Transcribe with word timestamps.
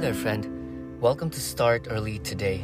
there, 0.00 0.14
friend. 0.14 1.00
Welcome 1.00 1.28
to 1.30 1.40
Start 1.40 1.88
Early 1.90 2.20
Today. 2.20 2.62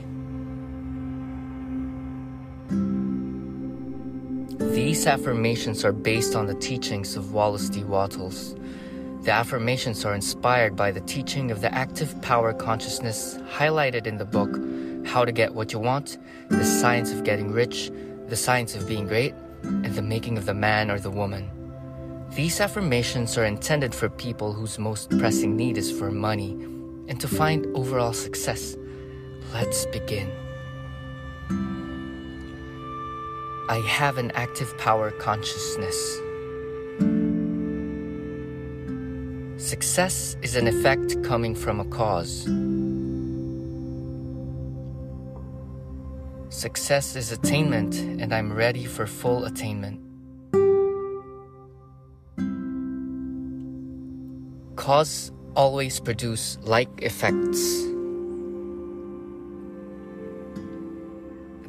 These 4.73 5.09
affirmations 5.09 5.85
are 5.85 5.91
based 5.91 6.37
on 6.37 6.47
the 6.47 6.55
teachings 6.55 7.17
of 7.17 7.33
Wallace 7.33 7.69
D. 7.69 7.83
Wattles. 7.83 8.55
The 9.23 9.33
affirmations 9.33 10.05
are 10.05 10.15
inspired 10.15 10.77
by 10.77 10.93
the 10.93 11.01
teaching 11.01 11.51
of 11.51 11.61
the 11.61 11.75
active 11.75 12.21
power 12.23 12.53
consciousness 12.53 13.37
highlighted 13.51 14.07
in 14.07 14.17
the 14.17 14.25
book 14.25 14.55
How 15.05 15.25
to 15.25 15.33
Get 15.33 15.55
What 15.55 15.73
You 15.73 15.81
Want, 15.81 16.19
The 16.51 16.65
Science 16.65 17.11
of 17.11 17.25
Getting 17.25 17.51
Rich, 17.51 17.91
The 18.29 18.37
Science 18.37 18.77
of 18.77 18.87
Being 18.87 19.09
Great, 19.09 19.35
and 19.65 19.93
The 19.93 20.03
Making 20.03 20.39
of 20.39 20.47
the 20.47 20.55
Man 20.55 20.89
or 20.89 21.01
the 21.01 21.11
Woman. 21.11 21.51
These 22.31 22.61
affirmations 22.61 23.37
are 23.37 23.45
intended 23.45 23.93
for 23.93 24.09
people 24.09 24.53
whose 24.53 24.79
most 24.79 25.11
pressing 25.19 25.57
need 25.57 25.79
is 25.79 25.91
for 25.91 26.13
money 26.13 26.74
and 27.09 27.21
to 27.21 27.29
find 27.29 27.67
overall 27.77 28.13
success. 28.13 28.77
Let's 29.53 29.87
begin. 29.87 30.31
I 33.69 33.79
have 33.87 34.19
an 34.19 34.31
active 34.33 34.77
power 34.79 35.11
consciousness. 35.11 35.97
Success 39.57 40.37
is 40.43 40.57
an 40.57 40.69
effect 40.69 41.23
coming 41.23 41.55
from 41.55 41.81
a 41.81 41.85
cause. 41.87 42.45
Success 46.51 47.17
is 47.17 47.33
attainment, 47.33 47.97
and 47.97 48.35
I'm 48.35 48.53
ready 48.53 48.85
for 48.85 49.07
full 49.07 49.45
attainment. 49.45 50.01
Cause 54.77 55.33
always 55.57 56.01
produce 56.01 56.59
like 56.63 56.91
effects. 57.03 57.83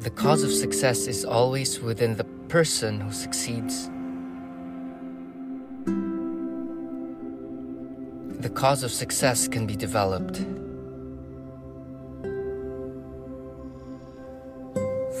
The 0.00 0.10
cause 0.10 0.42
of 0.42 0.52
success 0.52 1.06
is 1.06 1.24
always 1.24 1.80
within 1.80 2.16
the 2.16 2.24
person 2.48 3.00
who 3.00 3.12
succeeds. 3.12 3.90
The 8.40 8.50
cause 8.50 8.82
of 8.82 8.92
success 8.92 9.48
can 9.48 9.66
be 9.66 9.74
developed. 9.74 10.44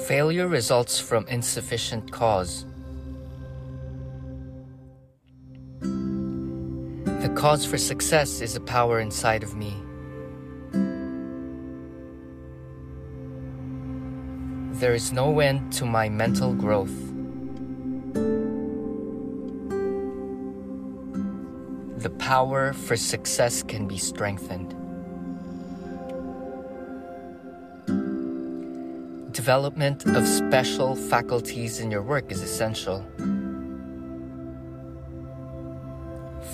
Failure 0.06 0.46
results 0.46 1.00
from 1.00 1.26
insufficient 1.26 2.12
cause. 2.12 2.64
Cause 7.36 7.66
for 7.66 7.76
success 7.76 8.40
is 8.40 8.56
a 8.56 8.60
power 8.60 8.98
inside 8.98 9.42
of 9.42 9.54
me. 9.54 9.76
There 14.80 14.94
is 14.94 15.12
no 15.12 15.40
end 15.40 15.70
to 15.74 15.84
my 15.84 16.08
mental 16.08 16.54
growth. 16.54 16.96
The 21.98 22.10
power 22.18 22.72
for 22.72 22.96
success 22.96 23.62
can 23.62 23.86
be 23.86 23.98
strengthened. 23.98 24.74
Development 29.32 30.06
of 30.06 30.26
special 30.26 30.96
faculties 30.96 31.80
in 31.80 31.90
your 31.90 32.02
work 32.02 32.32
is 32.32 32.40
essential. 32.40 33.04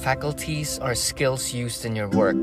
Faculties 0.03 0.81
are 0.81 0.97
skills 0.97 1.53
used 1.53 1.85
in 1.85 1.95
your 1.95 2.09
work. 2.09 2.35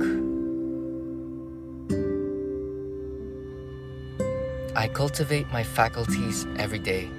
I 4.78 4.88
cultivate 4.88 5.45
my 5.51 5.66
faculties 5.66 6.47
every 6.56 6.79
day. 6.79 7.09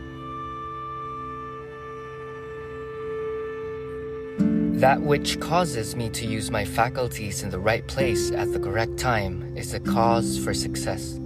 That 4.81 5.03
which 5.03 5.39
causes 5.41 5.95
me 5.95 6.09
to 6.09 6.25
use 6.25 6.51
my 6.51 6.65
faculties 6.65 7.43
in 7.43 7.51
the 7.51 7.59
right 7.59 7.87
place 7.87 8.31
at 8.31 8.51
the 8.51 8.59
correct 8.59 8.97
time 8.97 9.55
is 9.59 9.73
the 9.73 9.81
cause 9.81 10.43
for 10.43 10.55
success. 10.55 11.21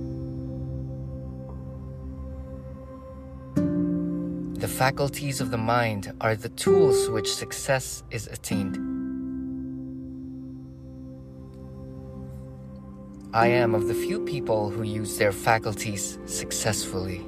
The 4.59 4.67
faculties 4.67 5.41
of 5.41 5.53
the 5.53 5.59
mind 5.59 6.13
are 6.21 6.35
the 6.35 6.49
tools 6.49 7.09
which 7.11 7.33
success 7.33 8.03
is 8.11 8.27
attained. 8.27 8.94
I 13.35 13.49
am 13.49 13.75
of 13.75 13.89
the 13.89 13.95
few 13.95 14.21
people 14.21 14.71
who 14.71 14.85
use 14.85 15.19
their 15.19 15.33
faculties 15.33 16.21
successfully. 16.25 17.27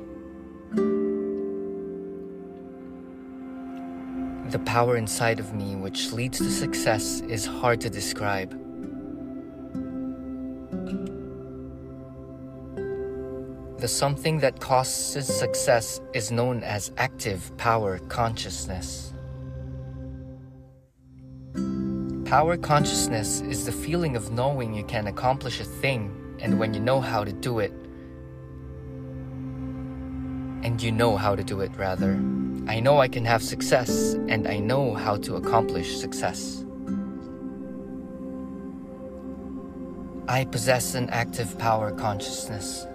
The 4.52 4.60
power 4.64 4.96
inside 4.96 5.40
of 5.40 5.52
me 5.52 5.74
which 5.74 6.12
leads 6.12 6.38
to 6.38 6.48
success 6.48 7.22
is 7.22 7.44
hard 7.44 7.80
to 7.80 7.90
describe. 7.90 8.50
The 13.80 13.88
something 13.88 14.38
that 14.38 14.60
causes 14.60 15.26
success 15.26 16.00
is 16.14 16.30
known 16.30 16.62
as 16.62 16.92
active 16.98 17.50
power 17.56 17.98
consciousness. 17.98 19.12
Power 22.26 22.56
consciousness 22.56 23.40
is 23.42 23.66
the 23.66 23.70
feeling 23.70 24.16
of 24.16 24.32
knowing 24.32 24.74
you 24.74 24.82
can 24.82 25.06
accomplish 25.06 25.60
a 25.60 25.64
thing 25.64 26.10
and 26.40 26.58
when 26.58 26.74
you 26.74 26.80
know 26.80 27.00
how 27.00 27.22
to 27.22 27.32
do 27.32 27.60
it. 27.60 27.72
And 30.64 30.82
you 30.82 30.90
know 30.90 31.16
how 31.16 31.36
to 31.36 31.44
do 31.44 31.60
it, 31.60 31.70
rather. 31.76 32.14
I 32.66 32.80
know 32.80 32.98
I 32.98 33.06
can 33.06 33.24
have 33.24 33.44
success 33.44 34.14
and 34.26 34.48
I 34.48 34.58
know 34.58 34.94
how 34.94 35.18
to 35.18 35.36
accomplish 35.36 35.98
success. 35.98 36.64
I 40.26 40.46
possess 40.46 40.96
an 40.96 41.08
active 41.10 41.56
power 41.60 41.92
consciousness. 41.92 42.88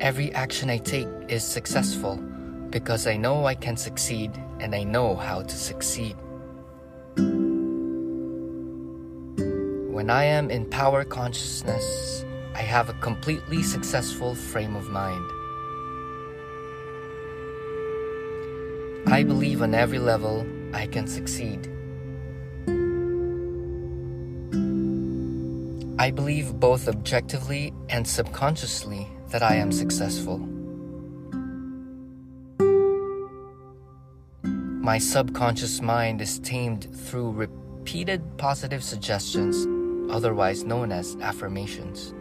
Every 0.00 0.32
action 0.32 0.70
I 0.70 0.78
take 0.78 1.08
is 1.28 1.44
successful 1.44 2.16
because 2.70 3.06
I 3.06 3.18
know 3.18 3.44
I 3.44 3.54
can 3.54 3.76
succeed 3.76 4.32
and 4.60 4.74
I 4.74 4.84
know 4.84 5.16
how 5.16 5.42
to 5.42 5.56
succeed. 5.56 6.16
When 9.94 10.10
I 10.10 10.24
am 10.24 10.50
in 10.50 10.66
power 10.70 11.04
consciousness, 11.04 12.24
I 12.54 12.62
have 12.62 12.88
a 12.88 12.94
completely 12.94 13.62
successful 13.62 14.34
frame 14.34 14.76
of 14.76 14.88
mind. 14.90 15.24
I 19.06 19.22
believe 19.22 19.62
on 19.62 19.74
every 19.74 19.98
level 19.98 20.46
I 20.72 20.86
can 20.86 21.06
succeed. 21.06 21.68
I 25.98 26.10
believe 26.10 26.60
both 26.60 26.88
objectively 26.88 27.72
and 27.88 28.06
subconsciously 28.06 29.06
that 29.30 29.42
I 29.42 29.54
am 29.54 29.72
successful. 29.72 30.53
My 34.84 34.98
subconscious 34.98 35.80
mind 35.80 36.20
is 36.20 36.38
tamed 36.40 36.94
through 36.94 37.30
repeated 37.30 38.20
positive 38.36 38.84
suggestions, 38.84 39.66
otherwise 40.12 40.62
known 40.64 40.92
as 40.92 41.16
affirmations. 41.22 42.12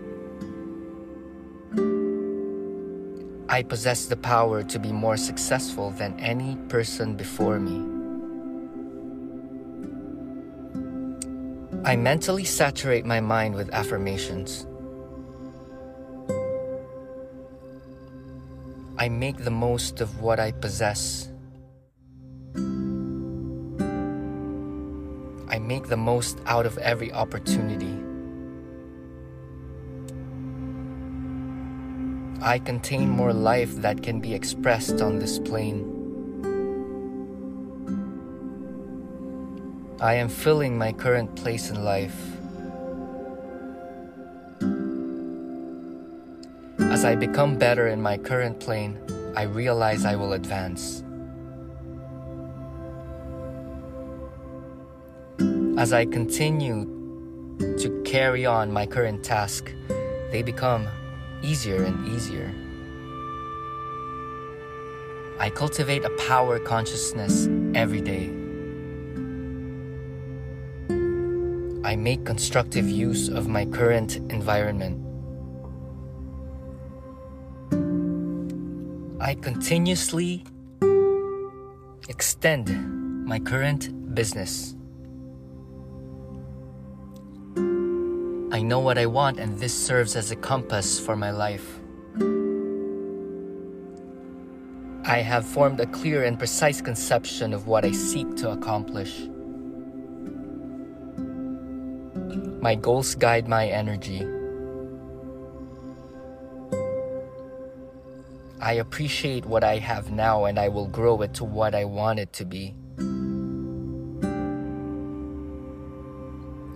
I 3.50 3.64
possess 3.64 4.06
the 4.06 4.16
power 4.16 4.64
to 4.64 4.80
be 4.80 4.94
more 4.94 5.18
successful 5.18 5.90
than 5.92 6.18
any 6.22 6.56
person 6.70 7.18
before 7.18 7.60
me. 7.60 7.84
I 11.84 11.98
mentally 11.98 12.46
saturate 12.46 13.06
my 13.06 13.20
mind 13.20 13.56
with 13.56 13.74
affirmations. 13.74 14.66
I 18.98 19.10
make 19.10 19.44
the 19.44 19.52
most 19.52 20.00
of 20.00 20.22
what 20.22 20.40
I 20.40 20.54
possess. 20.54 21.33
Make 25.64 25.88
the 25.88 25.98
most 25.98 26.40
out 26.46 26.66
of 26.66 26.78
every 26.78 27.12
opportunity. 27.12 27.98
I 32.42 32.60
contain 32.60 33.10
more 33.10 33.32
life 33.32 33.76
that 33.78 34.04
can 34.04 34.20
be 34.20 34.34
expressed 34.34 35.02
on 35.02 35.18
this 35.20 35.40
plane. 35.40 35.90
I 40.02 40.16
am 40.16 40.28
filling 40.28 40.78
my 40.78 40.92
current 40.92 41.34
place 41.38 41.70
in 41.70 41.84
life. 41.86 42.20
As 46.92 47.06
I 47.06 47.16
become 47.16 47.58
better 47.58 47.88
in 47.88 48.02
my 48.02 48.18
current 48.18 48.60
plane, 48.60 49.00
I 49.38 49.44
realize 49.44 50.04
I 50.04 50.16
will 50.18 50.34
advance. 50.34 51.03
As 55.84 55.92
I 55.92 56.06
continue 56.06 56.86
to 57.60 58.02
carry 58.06 58.46
on 58.46 58.72
my 58.72 58.86
current 58.86 59.22
task, 59.22 59.70
they 60.32 60.42
become 60.42 60.88
easier 61.42 61.84
and 61.84 62.08
easier. 62.08 62.50
I 65.42 65.50
cultivate 65.50 66.06
a 66.06 66.10
power 66.12 66.58
consciousness 66.58 67.50
every 67.76 68.00
day. 68.00 68.30
I 71.84 71.98
make 71.98 72.24
constructive 72.24 72.90
use 72.90 73.28
of 73.28 73.50
my 73.50 73.66
current 73.66 74.16
environment. 74.32 75.04
I 79.20 79.36
continuously 79.36 80.46
extend 82.08 83.26
my 83.26 83.40
current 83.40 84.16
business. 84.16 84.76
I 88.54 88.62
know 88.62 88.78
what 88.78 89.00
I 89.00 89.08
want, 89.08 89.40
and 89.40 89.58
this 89.58 89.74
serves 89.74 90.16
as 90.16 90.30
a 90.30 90.36
compass 90.36 91.00
for 91.00 91.16
my 91.16 91.32
life. 91.32 91.80
I 95.06 95.22
have 95.22 95.44
formed 95.44 95.80
a 95.80 95.88
clear 95.88 96.24
and 96.24 96.38
precise 96.38 96.80
conception 96.80 97.52
of 97.52 97.66
what 97.66 97.84
I 97.84 97.92
seek 97.92 98.36
to 98.38 98.52
accomplish. 98.52 99.22
My 102.62 102.76
goals 102.76 103.16
guide 103.16 103.48
my 103.48 103.68
energy. 103.68 104.22
I 108.62 108.74
appreciate 108.74 109.48
what 109.48 109.64
I 109.64 109.80
have 109.80 110.12
now 110.12 110.46
and 110.46 110.60
I 110.60 110.70
will 110.70 110.88
grow 110.88 111.24
it 111.24 111.34
to 111.34 111.44
what 111.44 111.74
I 111.74 111.86
want 111.86 112.20
it 112.20 112.32
to 112.34 112.46
be. 112.46 112.76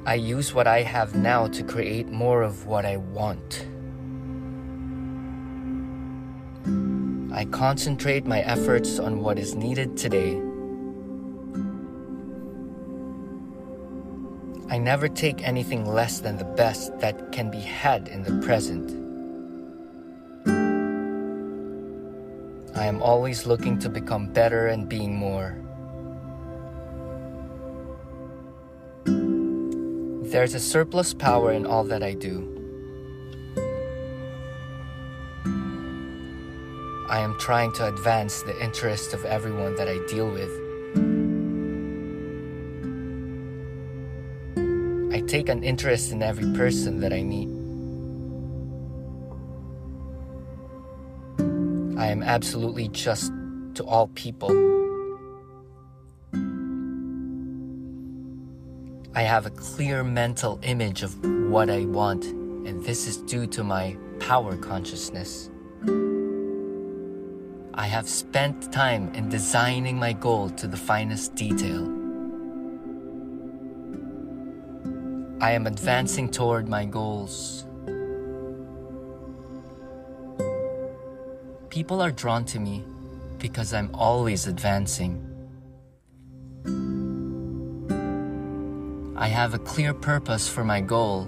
I 0.08 0.14
use 0.14 0.54
what 0.54 0.68
I 0.68 0.84
have 0.84 1.16
now 1.16 1.48
to 1.48 1.62
create 1.64 2.08
more 2.08 2.42
of 2.42 2.66
what 2.66 2.86
I 2.86 2.96
want. 2.96 3.68
I 7.34 7.44
concentrate 7.44 8.26
my 8.26 8.40
efforts 8.40 9.00
on 9.00 9.20
what 9.22 9.38
is 9.38 9.54
needed 9.54 9.98
today. 9.98 10.38
I 14.70 14.78
never 14.78 15.10
take 15.10 15.46
anything 15.46 15.86
less 15.86 16.22
than 16.22 16.38
the 16.38 16.46
best 16.56 16.98
that 17.00 17.34
can 17.34 17.52
be 17.52 17.60
had 17.60 18.08
in 18.08 18.24
the 18.24 18.40
present. 18.46 18.90
I 22.78 22.86
am 22.86 23.02
always 23.02 23.46
looking 23.46 23.78
to 23.80 23.90
become 23.90 24.32
better 24.32 24.68
and 24.68 24.88
being 24.88 25.14
more. 25.14 25.67
There's 30.28 30.54
a 30.54 30.60
surplus 30.60 31.14
power 31.14 31.54
in 31.54 31.66
all 31.66 31.86
that 31.86 32.04
I 32.04 32.14
do. 32.14 32.44
I 37.10 37.20
am 37.20 37.40
trying 37.40 37.72
to 37.76 37.88
advance 37.88 38.42
the 38.42 38.62
interests 38.62 39.14
of 39.14 39.24
everyone 39.24 39.76
that 39.78 39.88
I 39.88 39.98
deal 40.08 40.30
with. 40.30 40.52
I 45.14 45.22
take 45.22 45.48
an 45.48 45.64
interest 45.64 46.12
in 46.12 46.22
every 46.22 46.54
person 46.58 47.00
that 47.00 47.14
I 47.14 47.24
meet. 47.24 47.48
I 51.98 52.08
am 52.08 52.22
absolutely 52.22 52.90
just 52.90 53.32
to 53.76 53.86
all 53.86 54.08
people. 54.10 54.67
I 59.18 59.24
have 59.24 59.48
a 59.48 59.50
clear 59.50 60.04
mental 60.04 60.60
image 60.62 61.02
of 61.02 61.12
what 61.50 61.72
I 61.72 61.86
want, 61.86 62.24
and 62.26 62.86
this 62.86 63.08
is 63.08 63.18
due 63.18 63.48
to 63.48 63.64
my 63.64 63.98
power 64.20 64.56
consciousness. 64.56 65.50
I 67.74 67.88
have 67.88 68.08
spent 68.08 68.72
time 68.72 69.12
in 69.16 69.28
designing 69.28 69.98
my 69.98 70.14
goal 70.14 70.52
to 70.52 70.68
the 70.68 70.78
finest 70.78 71.34
detail. 71.34 71.86
I 75.42 75.50
am 75.54 75.66
advancing 75.66 76.30
toward 76.30 76.70
my 76.70 76.86
goals. 76.86 77.66
People 81.70 82.04
are 82.04 82.12
drawn 82.12 82.46
to 82.46 82.60
me 82.60 82.86
because 83.40 83.74
I'm 83.74 83.90
always 83.96 84.46
advancing. 84.46 85.27
I 89.18 89.28
have 89.28 89.54
a 89.54 89.60
clear 89.60 89.94
purpose 89.94 90.48
for 90.48 90.64
my 90.64 90.80
goal 90.80 91.28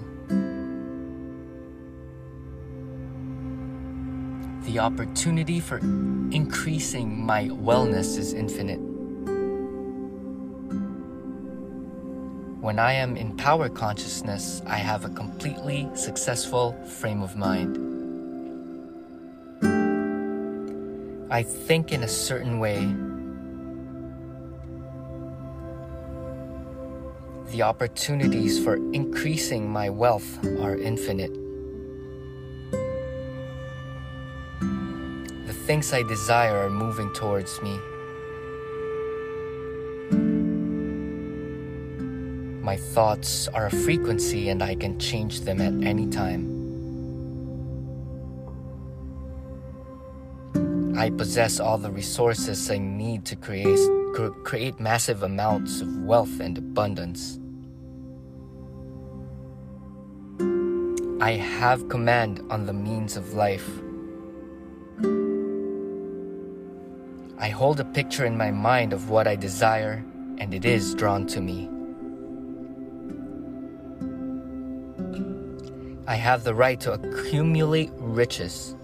the 4.70 4.78
opportunity 4.78 5.58
for 5.58 5.78
increasing 5.78 7.26
my 7.26 7.48
wellness 7.48 8.16
is 8.16 8.32
infinite. 8.32 8.78
When 12.60 12.78
I 12.78 12.92
am 12.92 13.16
in 13.16 13.36
power 13.36 13.68
consciousness, 13.68 14.62
I 14.66 14.76
have 14.76 15.04
a 15.04 15.08
completely 15.08 15.88
successful 15.94 16.72
frame 16.84 17.20
of 17.20 17.34
mind. 17.34 17.78
I 21.32 21.42
think 21.42 21.90
in 21.90 22.04
a 22.04 22.08
certain 22.08 22.60
way. 22.60 22.94
The 27.60 27.66
opportunities 27.66 28.58
for 28.58 28.76
increasing 28.94 29.68
my 29.68 29.90
wealth 29.90 30.42
are 30.62 30.78
infinite. 30.78 31.34
The 35.46 35.52
things 35.52 35.92
I 35.92 36.02
desire 36.02 36.56
are 36.56 36.70
moving 36.70 37.12
towards 37.12 37.60
me. 37.60 37.78
My 42.62 42.78
thoughts 42.78 43.46
are 43.48 43.66
a 43.66 43.70
frequency 43.70 44.48
and 44.48 44.62
I 44.62 44.74
can 44.74 44.98
change 44.98 45.42
them 45.42 45.60
at 45.60 45.86
any 45.86 46.06
time. 46.06 46.48
I 50.96 51.10
possess 51.10 51.60
all 51.60 51.76
the 51.76 51.90
resources 51.90 52.70
I 52.70 52.78
need 52.78 53.26
to 53.26 53.36
create, 53.36 53.78
create 54.44 54.80
massive 54.80 55.22
amounts 55.22 55.82
of 55.82 55.94
wealth 56.04 56.40
and 56.40 56.56
abundance. 56.56 57.39
I 61.20 61.32
have 61.32 61.90
command 61.90 62.40
on 62.48 62.64
the 62.64 62.72
means 62.72 63.14
of 63.14 63.34
life. 63.34 63.68
I 67.38 67.50
hold 67.50 67.78
a 67.78 67.84
picture 67.84 68.24
in 68.24 68.38
my 68.38 68.50
mind 68.50 68.94
of 68.94 69.10
what 69.10 69.28
I 69.28 69.36
desire, 69.36 70.02
and 70.38 70.54
it 70.54 70.64
is 70.64 70.94
drawn 70.94 71.26
to 71.26 71.42
me. 71.42 71.68
I 76.06 76.14
have 76.14 76.42
the 76.42 76.54
right 76.54 76.80
to 76.80 76.92
accumulate 76.94 77.90
riches. 77.98 78.74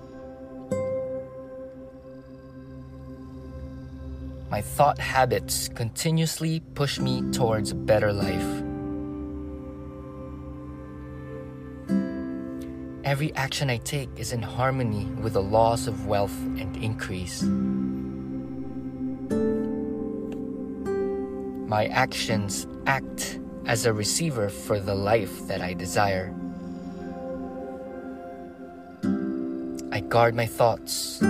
My 4.50 4.60
thought 4.60 4.98
habits 4.98 5.68
continuously 5.68 6.60
push 6.74 6.98
me 6.98 7.22
towards 7.32 7.70
a 7.70 7.74
better 7.74 8.12
life. 8.12 8.65
Every 13.06 13.32
action 13.36 13.70
I 13.70 13.76
take 13.76 14.08
is 14.16 14.32
in 14.32 14.42
harmony 14.42 15.04
with 15.22 15.34
the 15.34 15.42
laws 15.42 15.86
of 15.86 16.06
wealth 16.06 16.36
and 16.58 16.76
increase. 16.76 17.40
My 21.68 21.86
actions 21.86 22.66
act 22.88 23.38
as 23.64 23.86
a 23.86 23.92
receiver 23.92 24.48
for 24.48 24.80
the 24.80 24.96
life 24.96 25.46
that 25.46 25.60
I 25.60 25.72
desire. 25.72 26.34
I 29.92 30.00
guard 30.00 30.34
my 30.34 30.46
thoughts. 30.46 31.20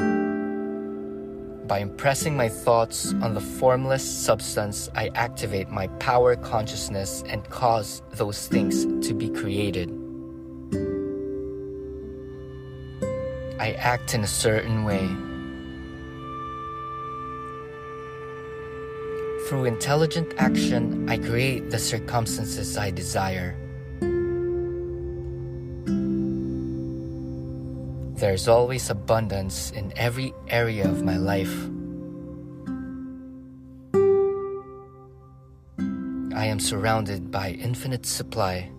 By 1.69 1.81
impressing 1.81 2.35
my 2.35 2.49
thoughts 2.49 3.13
on 3.21 3.35
the 3.35 3.43
formless 3.43 4.03
substance, 4.03 4.89
I 4.95 5.11
activate 5.15 5.69
my 5.69 5.89
power 5.99 6.37
consciousness 6.37 7.23
and 7.27 7.45
cause 7.51 8.01
those 8.13 8.49
things 8.49 8.87
to 9.07 9.13
be 9.13 9.29
created. 9.29 10.06
I 13.59 13.73
act 13.73 14.15
in 14.15 14.23
a 14.23 14.27
certain 14.27 14.85
way. 14.85 15.07
Through 19.49 19.65
intelligent 19.65 20.35
action, 20.39 21.09
I 21.09 21.19
create 21.19 21.71
the 21.71 21.79
circumstances 21.79 22.77
I 22.77 22.91
desire. 22.91 23.57
There's 28.17 28.49
always 28.49 28.91
abundance 28.91 29.71
in 29.71 29.93
every 29.97 30.35
area 30.49 30.89
of 30.89 31.03
my 31.05 31.17
life. 31.17 31.55
I 36.35 36.47
am 36.47 36.59
surrounded 36.59 37.31
by 37.31 37.51
infinite 37.51 38.05
supply. 38.05 38.71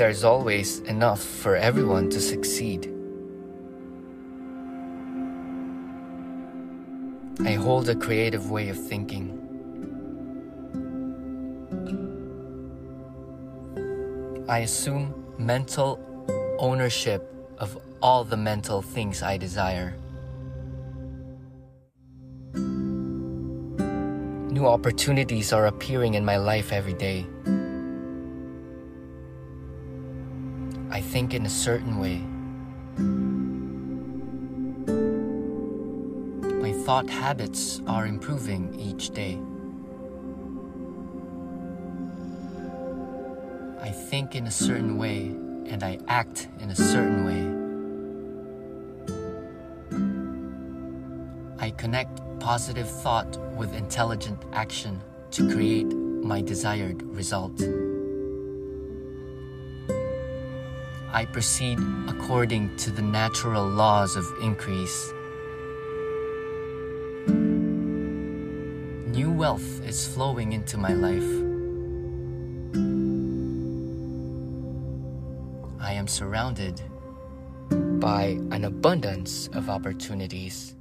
There's 0.00 0.24
always 0.24 0.78
enough 0.88 1.22
for 1.22 1.56
everyone 1.56 2.08
to 2.08 2.22
succeed. 2.22 2.90
I 7.44 7.52
hold 7.52 7.86
a 7.90 7.94
creative 7.94 8.50
way 8.50 8.70
of 8.70 8.78
thinking. 8.78 9.36
I 14.48 14.60
assume 14.60 15.12
mental 15.36 16.00
ownership 16.58 17.30
of 17.58 17.78
all 18.00 18.24
the 18.24 18.38
mental 18.38 18.80
things 18.80 19.22
I 19.22 19.36
desire. 19.36 19.94
New 24.48 24.66
opportunities 24.66 25.52
are 25.52 25.66
appearing 25.66 26.14
in 26.14 26.24
my 26.24 26.38
life 26.38 26.72
every 26.72 26.94
day. 26.94 27.26
Think 31.10 31.34
in 31.34 31.44
a 31.44 31.50
certain 31.50 31.98
way. 31.98 32.18
My 36.62 36.72
thought 36.84 37.10
habits 37.10 37.80
are 37.88 38.06
improving 38.06 38.78
each 38.78 39.10
day. 39.10 39.36
I 43.82 43.90
think 43.90 44.36
in 44.36 44.46
a 44.46 44.52
certain 44.52 44.98
way 44.98 45.34
and 45.66 45.82
I 45.82 45.98
act 46.06 46.46
in 46.60 46.70
a 46.70 46.76
certain 46.76 47.24
way. 47.26 47.42
I 51.58 51.70
connect 51.72 52.20
positive 52.38 52.88
thought 52.88 53.36
with 53.56 53.74
intelligent 53.74 54.44
action 54.52 55.02
to 55.32 55.50
create 55.52 55.92
my 55.92 56.40
desired 56.40 57.02
result. 57.02 57.60
I 61.12 61.24
proceed 61.24 61.80
according 62.06 62.76
to 62.76 62.92
the 62.92 63.02
natural 63.02 63.66
laws 63.66 64.14
of 64.14 64.32
increase. 64.40 65.12
New 69.12 69.32
wealth 69.32 69.84
is 69.84 70.06
flowing 70.06 70.52
into 70.52 70.78
my 70.78 70.92
life. 70.92 71.28
I 75.80 75.94
am 75.94 76.06
surrounded 76.06 76.80
by 77.70 78.38
an 78.52 78.64
abundance 78.64 79.48
of 79.48 79.68
opportunities. 79.68 80.76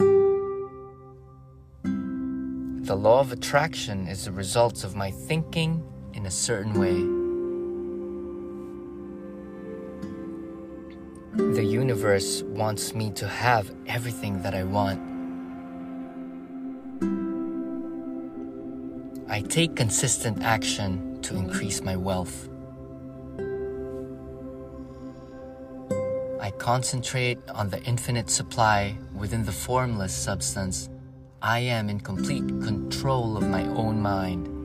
The 1.81 2.95
law 2.95 3.19
of 3.19 3.31
attraction 3.31 4.07
is 4.07 4.25
the 4.25 4.31
result 4.31 4.83
of 4.83 4.95
my 4.95 5.09
thinking 5.09 5.83
in 6.13 6.27
a 6.27 6.31
certain 6.31 6.79
way. 6.79 7.18
The 11.39 11.63
universe 11.63 12.43
wants 12.43 12.93
me 12.93 13.11
to 13.11 13.25
have 13.25 13.71
everything 13.87 14.41
that 14.41 14.53
I 14.53 14.65
want. 14.65 14.99
I 19.29 19.39
take 19.39 19.73
consistent 19.73 20.43
action 20.43 21.21
to 21.21 21.37
increase 21.37 21.81
my 21.81 21.95
wealth. 21.95 22.49
I 26.41 26.51
concentrate 26.57 27.39
on 27.55 27.69
the 27.69 27.81
infinite 27.83 28.29
supply 28.29 28.97
within 29.15 29.45
the 29.45 29.53
formless 29.53 30.13
substance. 30.13 30.89
I 31.41 31.59
am 31.59 31.89
in 31.89 32.01
complete 32.01 32.47
control 32.47 33.37
of 33.37 33.47
my 33.47 33.63
own 33.67 34.01
mind. 34.01 34.58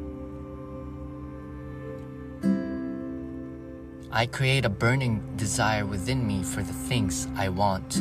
I 4.16 4.26
create 4.26 4.64
a 4.64 4.68
burning 4.68 5.20
desire 5.34 5.84
within 5.84 6.24
me 6.24 6.44
for 6.44 6.62
the 6.62 6.72
things 6.72 7.26
I 7.34 7.48
want. 7.48 8.00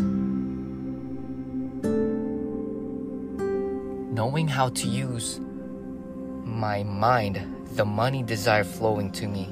Knowing 4.14 4.48
how 4.48 4.70
to 4.70 4.88
use 4.88 5.40
my 6.44 6.84
mind, 6.84 7.42
the 7.72 7.84
money 7.84 8.22
desire 8.22 8.64
flowing 8.64 9.12
to 9.14 9.28
me. 9.28 9.50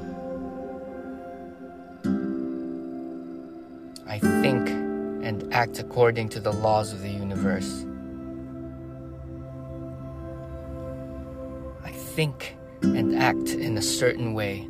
I 4.06 4.20
think 4.20 4.70
and 5.26 5.52
act 5.52 5.80
according 5.80 6.30
to 6.30 6.40
the 6.40 6.54
laws 6.54 6.94
of 6.94 7.02
the 7.02 7.10
universe. 7.10 7.88
I 11.84 11.90
think 11.90 12.56
and 12.84 13.18
act 13.18 13.50
in 13.50 13.80
a 13.80 13.82
certain 13.82 14.36
way. 14.36 14.68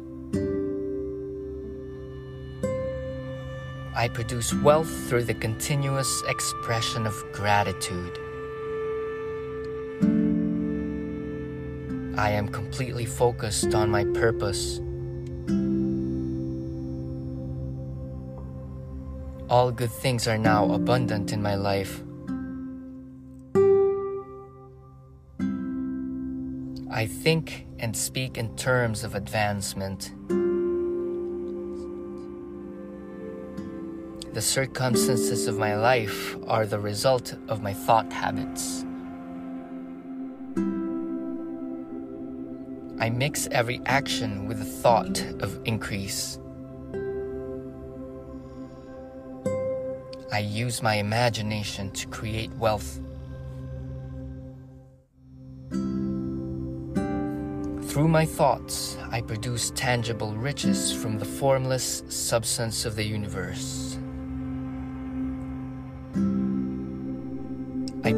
I 4.01 4.07
produce 4.07 4.51
wealth 4.51 4.89
through 5.07 5.25
the 5.25 5.35
continuous 5.35 6.23
expression 6.27 7.05
of 7.05 7.13
gratitude. 7.31 8.17
I 12.17 12.31
am 12.31 12.47
completely 12.47 13.05
focused 13.05 13.75
on 13.75 13.91
my 13.91 14.05
purpose. 14.05 14.79
All 19.51 19.71
good 19.71 19.91
things 19.91 20.27
are 20.27 20.39
now 20.39 20.71
abundant 20.71 21.31
in 21.31 21.43
my 21.43 21.53
life. 21.53 22.01
I 26.89 27.05
think 27.05 27.67
and 27.77 27.95
speak 27.95 28.39
in 28.39 28.55
terms 28.55 29.03
of 29.03 29.13
advancement. 29.13 30.11
The 34.33 34.41
circumstances 34.41 35.47
of 35.47 35.57
my 35.57 35.75
life 35.75 36.37
are 36.47 36.65
the 36.65 36.79
result 36.79 37.35
of 37.49 37.61
my 37.61 37.73
thought 37.73 38.13
habits. 38.13 38.85
I 43.01 43.09
mix 43.09 43.49
every 43.51 43.81
action 43.85 44.47
with 44.47 44.59
the 44.59 44.65
thought 44.65 45.21
of 45.41 45.59
increase. 45.65 46.39
I 50.31 50.39
use 50.39 50.81
my 50.81 50.95
imagination 50.95 51.91
to 51.91 52.07
create 52.07 52.53
wealth. 52.53 53.01
Through 57.89 58.07
my 58.07 58.25
thoughts, 58.25 58.97
I 59.11 59.19
produce 59.19 59.73
tangible 59.75 60.33
riches 60.37 60.93
from 60.93 61.19
the 61.19 61.25
formless 61.25 62.03
substance 62.07 62.85
of 62.85 62.95
the 62.95 63.03
universe. 63.03 63.90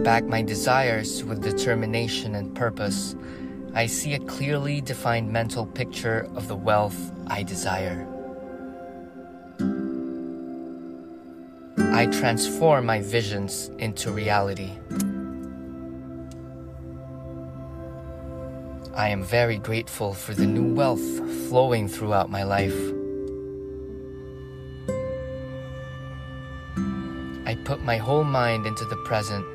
Back 0.04 0.26
my 0.26 0.42
desires 0.42 1.24
with 1.24 1.42
determination 1.42 2.36
and 2.36 2.54
purpose. 2.54 3.16
I 3.74 3.86
see 3.86 4.16
a 4.16 4.20
clearly 4.20 4.82
defined 4.82 5.32
mental 5.32 5.66
picture 5.66 6.28
of 6.36 6.50
the 6.50 6.58
wealth 6.58 7.14
I 7.28 7.44
desire. 7.44 8.06
I 11.78 12.08
transform 12.08 12.86
my 12.86 13.00
visions 13.00 13.72
into 13.78 14.12
reality. 14.12 14.72
I 18.94 19.08
am 19.08 19.24
very 19.24 19.58
grateful 19.58 20.14
for 20.14 20.34
the 20.34 20.46
new 20.46 20.74
wealth 20.74 21.48
flowing 21.48 21.88
throughout 21.88 22.30
my 22.30 22.44
life. 22.44 22.76
I 27.46 27.56
put 27.64 27.82
my 27.84 27.96
whole 27.96 28.26
mind 28.26 28.66
into 28.66 28.84
the 28.84 28.98
present. 28.98 29.46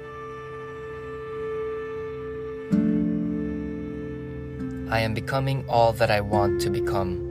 I 4.90 5.00
am 5.00 5.12
becoming 5.12 5.68
all 5.68 5.92
that 5.92 6.11
I 6.11 6.23
want 6.23 6.62
to 6.62 6.71
become. 6.71 7.28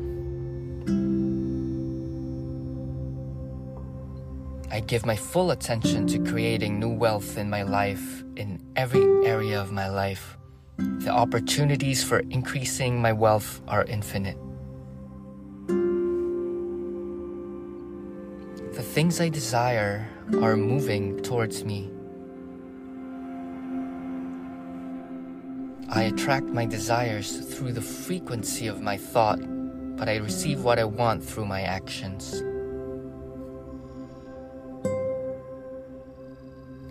I 4.70 4.80
give 4.80 5.08
my 5.08 5.16
full 5.16 5.50
attention 5.50 6.06
to 6.08 6.20
creating 6.20 6.80
new 6.80 6.94
wealth 6.94 7.36
in 7.36 7.50
my 7.50 7.64
life, 7.64 8.24
in 8.36 8.62
every 8.76 9.26
area 9.26 9.60
of 9.60 9.72
my 9.72 9.90
life. 9.90 10.38
The 10.78 11.10
opportunities 11.10 12.04
for 12.04 12.20
increasing 12.30 13.02
my 13.02 13.12
wealth 13.12 13.62
are 13.68 13.86
infinite. 13.86 14.38
The 18.76 18.84
things 18.84 19.20
I 19.20 19.30
desire 19.30 20.08
are 20.44 20.56
moving 20.56 21.24
towards 21.24 21.64
me. 21.66 21.90
I 25.90 26.04
attract 26.04 26.48
my 26.48 26.66
desires 26.66 27.38
through 27.38 27.72
the 27.72 27.82
frequency 27.82 28.68
of 28.68 28.82
my 28.82 28.98
thought, 28.98 29.40
but 29.96 30.10
I 30.10 30.18
receive 30.18 30.64
what 30.64 30.80
I 30.80 30.84
want 30.84 31.24
through 31.24 31.46
my 31.46 31.62
actions. 31.62 32.44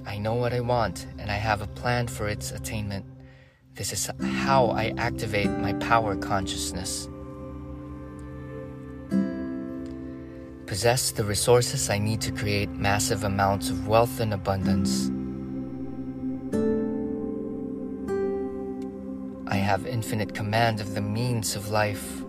I 0.07 0.17
know 0.17 0.33
what 0.33 0.55
I 0.55 0.61
want 0.61 1.07
and 1.19 1.31
I 1.31 1.35
have 1.35 1.61
a 1.61 1.67
plan 1.67 2.07
for 2.07 2.27
its 2.27 2.53
attainment. 2.53 3.05
This 3.75 3.93
is 3.93 4.11
how 4.41 4.69
I 4.69 4.95
activate 4.97 5.51
my 5.51 5.75
power 5.75 6.17
consciousness. 6.17 7.07
Possess 10.65 11.11
the 11.11 11.25
resources 11.25 11.91
I 11.91 11.99
need 11.99 12.23
to 12.23 12.33
create 12.33 12.71
massive 12.71 13.25
amounts 13.25 13.69
of 13.69 13.87
wealth 13.87 14.21
and 14.21 14.33
abundance. 14.33 15.11
I 19.49 19.57
have 19.57 19.87
infinite 19.87 20.35
command 20.35 20.81
of 20.81 20.95
the 20.95 21.01
means 21.01 21.55
of 21.55 21.71
life. 21.71 22.23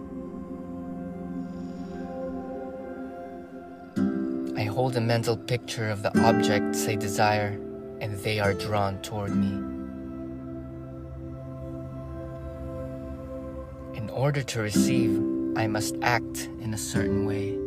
I 4.55 4.63
hold 4.63 4.95
a 4.97 5.01
mental 5.01 5.35
picture 5.35 5.89
of 5.89 6.03
the 6.03 6.15
objects 6.23 6.87
I 6.87 6.95
desire, 6.95 7.59
and 8.01 8.17
they 8.19 8.39
are 8.39 8.53
drawn 8.53 9.01
toward 9.01 9.35
me. 9.35 9.51
In 13.97 14.09
order 14.11 14.43
to 14.43 14.61
receive, 14.61 15.19
I 15.57 15.65
must 15.65 15.95
act 16.03 16.49
in 16.61 16.75
a 16.75 16.77
certain 16.77 17.25
way. 17.25 17.57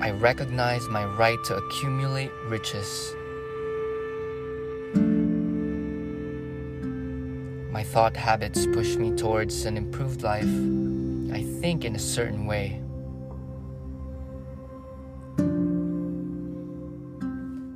I 0.00 0.10
recognize 0.10 0.86
my 0.88 1.06
right 1.06 1.42
to 1.46 1.56
accumulate 1.56 2.32
riches. 2.44 3.14
My 7.78 7.84
thought 7.84 8.16
habits 8.16 8.66
push 8.66 8.96
me 8.96 9.12
towards 9.12 9.64
an 9.64 9.76
improved 9.76 10.22
life. 10.22 10.52
I 11.32 11.44
think 11.60 11.84
in 11.84 11.94
a 11.94 11.98
certain 12.00 12.44
way. 12.44 12.82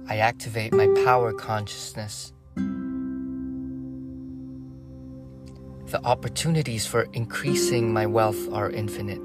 I 0.09 0.17
activate 0.17 0.73
my 0.73 0.89
power 1.05 1.33
consciousness. 1.33 2.33
the 5.87 6.05
opportunities 6.05 6.85
for 6.85 7.07
increasing 7.13 7.93
my 7.93 8.07
wealth 8.07 8.53
are 8.53 8.71
infinite. 8.71 9.21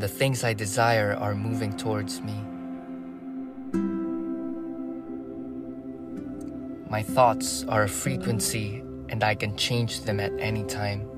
The 0.00 0.08
things 0.08 0.42
I 0.42 0.52
desire 0.52 1.14
are 1.14 1.36
moving 1.36 1.76
towards 1.76 2.20
me. 2.22 2.51
My 6.92 7.02
thoughts 7.02 7.64
are 7.70 7.84
a 7.84 7.88
frequency 7.88 8.84
and 9.08 9.24
I 9.24 9.34
can 9.34 9.56
change 9.56 10.02
them 10.02 10.20
at 10.20 10.30
any 10.38 10.62
time. 10.64 11.08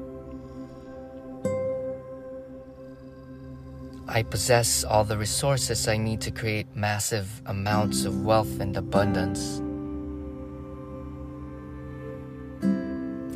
I 4.07 4.23
possess 4.23 4.85
all 4.85 5.03
the 5.03 5.19
resources 5.19 5.89
I 5.89 5.97
need 5.97 6.21
to 6.21 6.31
create 6.31 6.69
massive 6.77 7.43
amounts 7.47 8.05
of 8.05 8.25
wealth 8.25 8.61
and 8.61 8.77
abundance. 8.77 9.61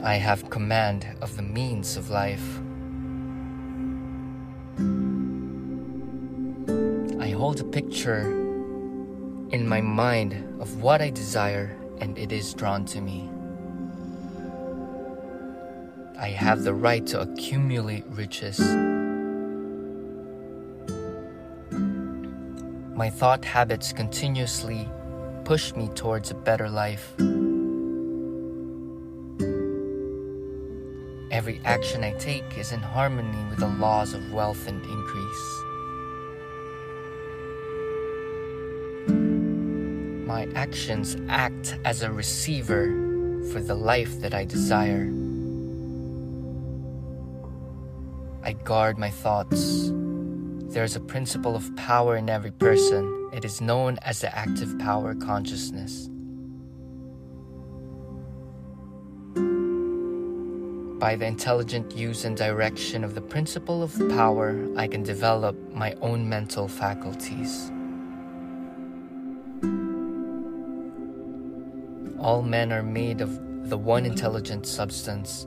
I 0.05 0.15
have 0.15 0.49
command 0.49 1.09
of 1.21 1.35
the 1.35 1.43
means 1.43 1.97
of 1.97 2.09
life. 2.09 2.61
I 7.21 7.31
hold 7.31 7.59
a 7.59 7.65
picture 7.65 8.31
in 9.51 9.67
my 9.67 9.81
mind 9.81 10.35
of 10.61 10.81
what 10.81 11.03
I 11.03 11.11
desire, 11.11 11.77
and 12.01 12.19
it 12.19 12.33
is 12.33 12.55
drawn 12.55 12.85
to 12.87 13.01
me. 13.01 13.29
I 16.19 16.31
have 16.31 16.65
the 16.65 16.75
right 16.75 17.07
to 17.07 17.21
accumulate 17.21 18.05
riches. 18.09 18.59
My 22.95 23.11
thought 23.11 23.45
habits 23.45 23.93
continuously 23.93 24.89
push 25.45 25.73
me 25.75 25.89
towards 25.95 26.33
a 26.33 26.35
better 26.35 26.69
life. 26.69 27.15
Every 31.31 31.61
action 31.65 32.03
I 32.03 32.13
take 32.19 32.59
is 32.59 32.73
in 32.73 32.81
harmony 32.81 33.39
with 33.49 33.61
the 33.61 33.69
laws 33.69 34.13
of 34.15 34.33
wealth 34.33 34.67
and 34.67 34.85
increase. 34.85 35.68
My 40.29 40.47
actions 40.55 41.17
act 41.31 41.79
as 41.87 42.03
a 42.03 42.13
receiver 42.13 42.89
for 43.51 43.61
the 43.61 43.75
life 43.75 44.21
that 44.21 44.35
I 44.35 44.45
desire. 44.45 45.11
I 48.43 48.53
guard 48.53 48.99
my 48.99 49.09
thoughts. 49.09 49.91
There 50.75 50.85
is 50.85 50.97
a 50.97 51.01
principle 51.01 51.57
of 51.57 51.75
power 51.77 52.19
in 52.19 52.29
every 52.29 52.51
person. 52.51 53.31
It 53.33 53.47
is 53.47 53.63
known 53.63 53.97
as 54.03 54.21
the 54.21 54.37
active 54.37 54.79
power 54.79 55.15
consciousness. 55.15 56.11
By 61.01 61.17
the 61.17 61.25
intelligent 61.25 61.97
use 61.97 62.27
and 62.27 62.37
direction 62.37 63.03
of 63.03 63.15
the 63.15 63.23
principle 63.23 63.83
of 63.83 63.99
power, 64.11 64.69
I 64.77 64.89
can 64.89 65.03
develop 65.03 65.57
my 65.73 65.95
own 66.03 66.29
mental 66.29 66.69
faculties. 66.69 67.73
All 72.21 72.43
men 72.43 72.73
are 72.73 72.83
made 72.83 73.21
of 73.21 73.71
the 73.71 73.79
one 73.79 74.05
intelligent 74.05 74.67
substance. 74.67 75.47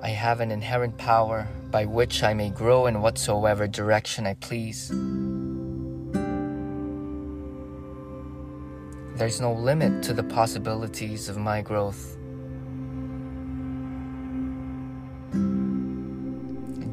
I 0.00 0.08
have 0.10 0.40
an 0.40 0.50
inherent 0.50 0.96
power 0.96 1.48
by 1.70 1.86
which 1.86 2.22
I 2.22 2.32
may 2.34 2.50
grow 2.50 2.86
in 2.86 3.02
whatsoever 3.02 3.66
direction 3.66 4.26
I 4.26 4.34
please. 4.34 4.88
There's 9.18 9.40
no 9.40 9.52
limit 9.52 10.02
to 10.04 10.14
the 10.14 10.22
possibilities 10.22 11.28
of 11.28 11.36
my 11.36 11.62
growth. 11.62 12.16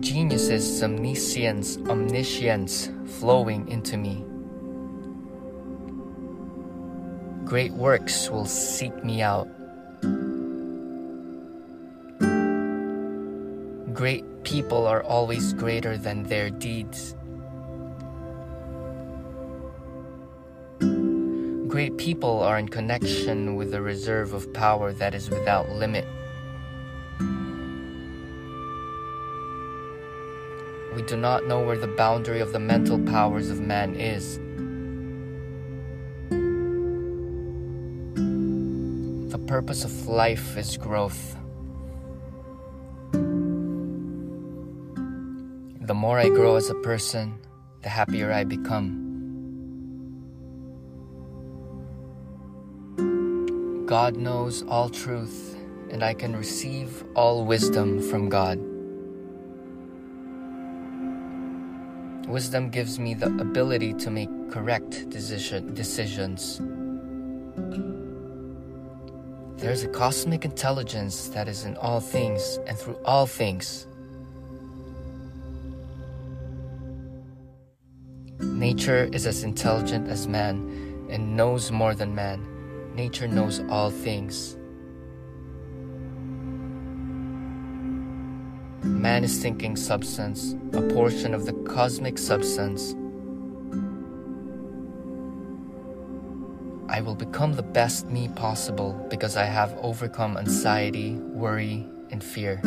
Genius's 0.02 0.82
omniscience, 0.84 1.78
omniscience 1.78 2.89
flowing 3.19 3.67
into 3.69 3.97
me. 3.97 4.26
Great 7.47 7.71
works 7.71 8.29
will 8.29 8.45
seek 8.45 9.05
me 9.05 9.21
out. 9.21 9.47
Great 13.93 14.25
people 14.43 14.86
are 14.86 15.01
always 15.03 15.53
greater 15.53 15.97
than 15.97 16.23
their 16.23 16.49
deeds. 16.49 17.15
Great 21.69 21.97
people 21.97 22.43
are 22.43 22.60
in 22.60 22.67
connection 22.67 23.55
with 23.55 23.73
a 23.73 23.81
reserve 23.81 24.33
of 24.33 24.51
power 24.53 24.91
that 24.91 25.15
is 25.15 25.29
without 25.29 25.69
limit. 25.69 26.05
We 30.93 31.01
do 31.03 31.15
not 31.15 31.45
know 31.47 31.62
where 31.62 31.77
the 31.77 31.93
boundary 31.95 32.41
of 32.41 32.51
the 32.51 32.60
mental 32.60 32.99
powers 32.99 33.49
of 33.49 33.62
man 33.62 33.95
is. 33.95 34.38
Purpose 39.47 39.86
of 39.86 40.07
life 40.07 40.57
is 40.57 40.75
growth. 40.75 41.38
The 45.81 45.93
more 45.93 46.19
I 46.19 46.27
grow 46.27 46.57
as 46.57 46.69
a 46.69 46.75
person, 46.75 47.39
the 47.81 47.88
happier 47.88 48.29
I 48.31 48.43
become. 48.43 49.05
God 53.86 54.17
knows 54.17 54.63
all 54.67 54.89
truth, 54.89 55.55
and 55.91 56.03
I 56.03 56.13
can 56.13 56.36
receive 56.36 57.05
all 57.15 57.45
wisdom 57.45 58.01
from 58.01 58.27
God. 58.27 58.60
Wisdom 62.27 62.69
gives 62.69 62.99
me 62.99 63.13
the 63.13 63.27
ability 63.39 63.93
to 63.93 64.12
make 64.12 64.29
correct 64.51 65.10
decision, 65.10 65.73
decisions. 65.73 66.60
There's 69.58 69.84
a 69.84 69.88
cosmic 69.88 70.46
intelligence 70.46 71.30
that 71.30 71.48
is 71.48 71.65
in 71.65 71.76
all 71.78 72.00
things 72.00 72.60
and 72.67 72.78
through 72.78 72.98
all 73.04 73.26
things. 73.26 73.88
Nature 78.39 79.10
is 79.12 79.26
as 79.28 79.43
intelligent 79.43 80.08
as 80.08 80.28
man 80.28 81.08
and 81.10 81.36
knows 81.36 81.72
more 81.72 81.93
than 81.93 82.13
man 82.15 82.58
nature 82.98 83.28
knows 83.28 83.62
all 83.70 83.91
things. 83.91 84.58
Man 88.82 89.24
is 89.24 89.39
thinking 89.39 89.76
substance, 89.76 90.56
a 90.74 90.82
portion 90.82 91.36
of 91.36 91.46
the 91.46 91.54
cosmic 91.54 92.17
substance. 92.17 92.96
I 96.97 97.01
will 97.01 97.13
become 97.13 97.53
the 97.53 97.62
best 97.62 98.07
me 98.10 98.27
possible 98.27 98.93
because 99.07 99.38
I 99.38 99.43
have 99.43 99.71
overcome 99.83 100.36
anxiety, 100.36 101.13
worry, 101.13 101.86
and 102.10 102.23
fear. 102.23 102.60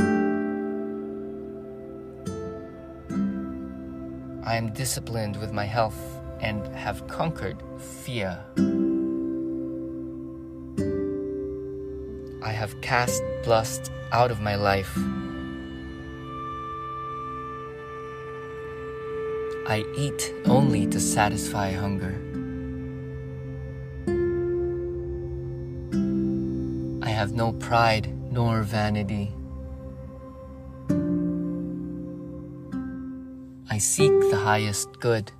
I 4.44 4.54
am 4.54 4.70
disciplined 4.72 5.36
with 5.36 5.52
my 5.52 5.64
health 5.64 5.98
and 6.38 6.64
have 6.76 7.08
conquered 7.08 7.60
fear. 7.76 8.38
I 12.40 12.52
have 12.52 12.80
cast 12.82 13.24
lust 13.48 13.90
out 14.12 14.30
of 14.30 14.40
my 14.40 14.54
life. 14.54 14.96
I 19.66 19.84
eat 19.96 20.32
only 20.44 20.86
to 20.86 21.00
satisfy 21.00 21.72
hunger. 21.72 22.29
Have 27.20 27.34
no 27.34 27.52
pride 27.52 28.08
nor 28.32 28.62
vanity. 28.62 29.30
I 33.68 33.76
seek 33.76 34.10
the 34.30 34.38
highest 34.38 34.98
good. 35.00 35.30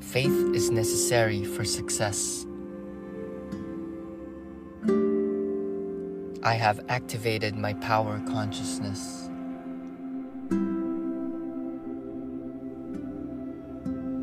Faith 0.00 0.54
is 0.54 0.70
necessary 0.70 1.42
for 1.44 1.64
success. 1.64 2.46
I 6.44 6.54
have 6.54 6.84
activated 6.88 7.56
my 7.56 7.74
power 7.74 8.22
consciousness. 8.28 9.29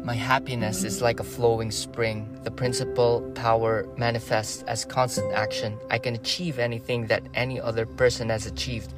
My 0.08 0.16
happiness 0.16 0.86
is 0.86 1.02
like 1.02 1.20
a 1.20 1.26
flowing 1.26 1.70
spring. 1.70 2.40
The 2.44 2.50
principal 2.50 3.30
power 3.36 3.86
manifests 3.98 4.64
as 4.64 4.86
constant 4.86 5.34
action. 5.34 5.78
I 5.90 5.98
can 5.98 6.16
achieve 6.16 6.60
anything 6.60 7.08
that 7.08 7.24
any 7.34 7.60
other 7.60 7.86
person 7.86 8.30
has 8.30 8.46
achieved. 8.46 8.94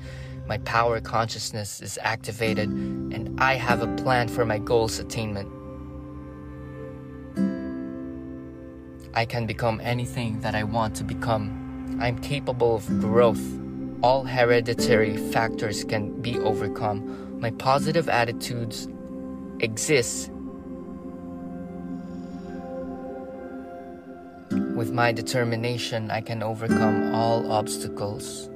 My 0.46 0.60
power 0.60 1.02
consciousness 1.02 1.82
is 1.82 1.98
activated, 2.04 2.70
and 2.70 3.42
I 3.42 3.56
have 3.56 3.82
a 3.82 3.88
plan 3.96 4.28
for 4.28 4.46
my 4.46 4.60
goals' 4.60 5.00
attainment. 5.00 5.50
I 9.16 9.26
can 9.26 9.48
become 9.48 9.82
anything 9.82 10.42
that 10.42 10.54
I 10.54 10.64
want 10.64 10.96
to 10.98 11.04
become. 11.04 11.98
I 12.00 12.08
am 12.08 12.20
capable 12.20 12.76
of 12.76 12.88
growth. 13.00 13.42
All 14.04 14.26
hereditary 14.26 15.18
factors 15.18 15.84
can 15.84 16.22
be 16.22 16.38
overcome. 16.38 17.40
My 17.40 17.50
positive 17.50 18.10
attitudes 18.10 18.88
exist. 19.60 20.30
With 24.80 24.94
my 24.94 25.12
determination, 25.12 26.10
I 26.10 26.22
can 26.22 26.42
overcome 26.42 27.14
all 27.14 27.52
obstacles. 27.52 28.50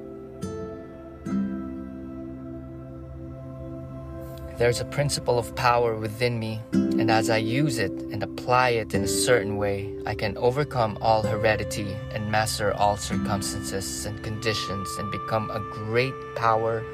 There's 4.57 4.79
a 4.79 4.85
principle 4.85 5.37
of 5.37 5.53
power 5.53 5.97
within 5.97 6.39
me, 6.39 6.61
and 6.71 7.11
as 7.11 7.29
I 7.29 7.39
use 7.39 7.77
it 7.77 7.91
and 7.91 8.23
apply 8.23 8.69
it 8.69 8.93
in 8.93 9.03
a 9.03 9.07
certain 9.07 9.57
way, 9.57 9.93
I 10.05 10.15
can 10.15 10.37
overcome 10.37 10.97
all 11.01 11.23
heredity 11.23 11.93
and 12.13 12.31
master 12.31 12.73
all 12.73 12.95
circumstances 12.95 14.05
and 14.05 14.23
conditions 14.23 14.87
and 14.99 15.11
become 15.11 15.51
a 15.51 15.59
great 15.59 16.15
power, 16.37 16.85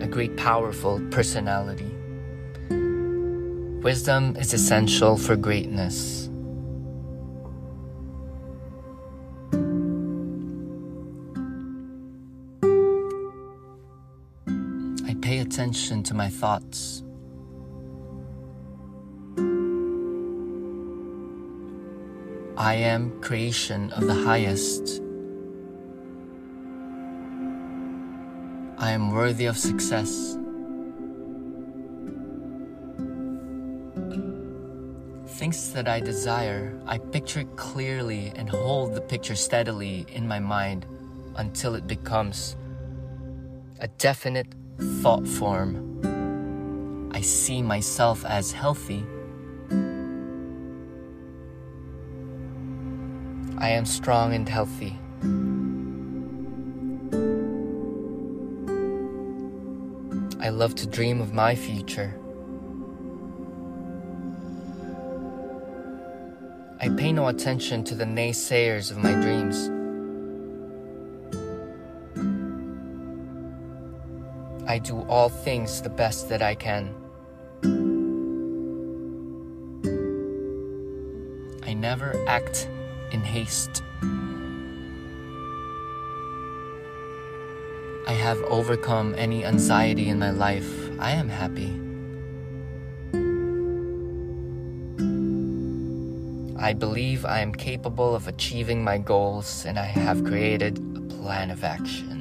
a 0.00 0.06
great 0.06 0.36
powerful 0.36 1.02
personality. 1.10 1.90
Wisdom 3.82 4.36
is 4.36 4.54
essential 4.54 5.16
for 5.16 5.34
greatness. 5.34 6.29
Attention 15.60 16.02
to 16.02 16.14
my 16.14 16.26
thoughts. 16.26 17.02
I 22.56 22.72
am 22.76 23.20
creation 23.20 23.90
of 23.90 24.06
the 24.06 24.14
highest. 24.14 25.02
I 28.78 28.92
am 28.92 29.10
worthy 29.10 29.44
of 29.44 29.58
success. 29.58 30.38
Things 35.26 35.74
that 35.74 35.86
I 35.88 36.00
desire, 36.00 36.80
I 36.86 36.96
picture 36.96 37.44
clearly 37.56 38.32
and 38.34 38.48
hold 38.48 38.94
the 38.94 39.02
picture 39.02 39.36
steadily 39.36 40.06
in 40.08 40.26
my 40.26 40.38
mind 40.38 40.86
until 41.36 41.74
it 41.74 41.86
becomes 41.86 42.56
a 43.80 43.88
definite 43.88 44.54
thought 44.80 45.26
form, 45.26 47.10
I 47.12 47.20
see 47.20 47.62
myself 47.62 48.24
as 48.24 48.52
healthy. 48.52 49.04
I 53.58 53.70
am 53.70 53.84
strong 53.84 54.34
and 54.34 54.48
healthy. 54.48 54.98
I 60.40 60.48
love 60.48 60.74
to 60.76 60.86
dream 60.86 61.20
of 61.20 61.34
my 61.34 61.54
future. 61.54 62.18
I 66.80 66.88
pay 66.88 67.12
no 67.12 67.28
attention 67.28 67.84
to 67.84 67.94
the 67.94 68.04
naysayers 68.04 68.90
of 68.90 68.96
my 68.96 69.12
dreams. 69.12 69.79
I 74.70 74.78
do 74.78 75.00
all 75.08 75.28
things 75.28 75.82
the 75.82 75.88
best 75.88 76.28
that 76.28 76.42
I 76.42 76.54
can. 76.54 76.94
I 81.66 81.74
never 81.74 82.14
act 82.28 82.68
in 83.10 83.20
haste. 83.20 83.82
I 88.06 88.12
have 88.12 88.38
overcome 88.42 89.16
any 89.18 89.44
anxiety 89.44 90.08
in 90.08 90.20
my 90.20 90.30
life. 90.30 90.70
I 91.00 91.10
am 91.18 91.28
happy. 91.28 91.72
I 96.62 96.74
believe 96.74 97.26
I 97.26 97.40
am 97.40 97.52
capable 97.52 98.14
of 98.14 98.28
achieving 98.28 98.84
my 98.84 98.98
goals 98.98 99.64
and 99.66 99.80
I 99.80 99.86
have 99.86 100.22
created 100.22 100.78
a 100.94 101.00
plan 101.16 101.50
of 101.50 101.64
action. 101.64 102.19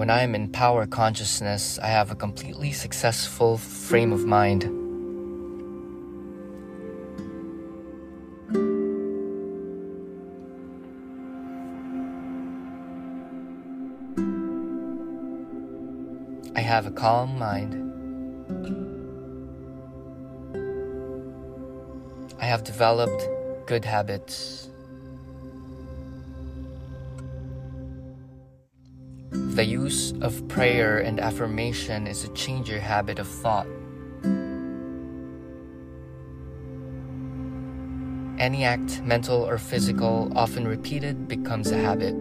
When 0.00 0.08
I 0.08 0.22
am 0.22 0.34
in 0.34 0.48
power 0.48 0.86
consciousness, 0.86 1.78
I 1.78 1.88
have 1.88 2.10
a 2.10 2.14
completely 2.14 2.72
successful 2.72 3.58
frame 3.58 4.14
of 4.14 4.24
mind. 4.24 4.64
I 16.56 16.60
have 16.62 16.86
a 16.86 16.90
calm 16.90 17.38
mind. 17.38 17.74
I 22.40 22.46
have 22.46 22.64
developed 22.64 23.28
good 23.66 23.84
habits. 23.84 24.69
The 29.60 29.66
use 29.66 30.14
of 30.22 30.48
prayer 30.48 31.00
and 31.00 31.20
affirmation 31.20 32.06
is 32.06 32.22
to 32.22 32.28
change 32.28 32.70
your 32.70 32.80
habit 32.80 33.18
of 33.18 33.28
thought. 33.28 33.66
Any 38.38 38.64
act, 38.64 39.02
mental 39.02 39.46
or 39.46 39.58
physical, 39.58 40.32
often 40.34 40.66
repeated, 40.66 41.28
becomes 41.28 41.72
a 41.72 41.76
habit. 41.76 42.14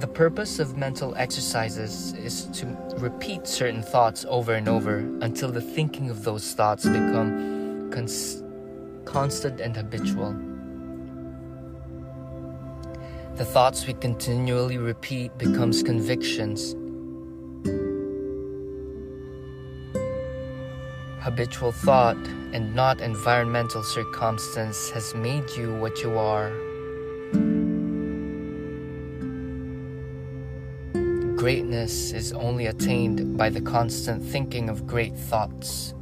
The 0.00 0.08
purpose 0.08 0.58
of 0.58 0.78
mental 0.78 1.14
exercises 1.16 2.14
is 2.14 2.46
to 2.58 2.74
repeat 2.96 3.46
certain 3.46 3.82
thoughts 3.82 4.24
over 4.30 4.54
and 4.54 4.66
over 4.66 5.00
until 5.20 5.52
the 5.52 5.60
thinking 5.60 6.08
of 6.08 6.24
those 6.24 6.54
thoughts 6.54 6.84
become 6.84 7.90
cons- 7.92 8.42
constant 9.04 9.60
and 9.60 9.76
habitual. 9.76 10.47
The 13.38 13.44
thoughts 13.44 13.86
we 13.86 13.94
continually 13.94 14.78
repeat 14.78 15.38
becomes 15.38 15.84
convictions. 15.84 16.74
Habitual 21.20 21.70
thought 21.70 22.16
and 22.52 22.74
not 22.74 23.00
environmental 23.00 23.84
circumstance 23.84 24.90
has 24.90 25.14
made 25.14 25.48
you 25.56 25.72
what 25.76 26.02
you 26.02 26.18
are. 26.18 26.50
Greatness 31.36 32.10
is 32.10 32.32
only 32.32 32.66
attained 32.66 33.38
by 33.38 33.50
the 33.50 33.60
constant 33.60 34.20
thinking 34.20 34.68
of 34.68 34.84
great 34.84 35.16
thoughts. 35.16 35.94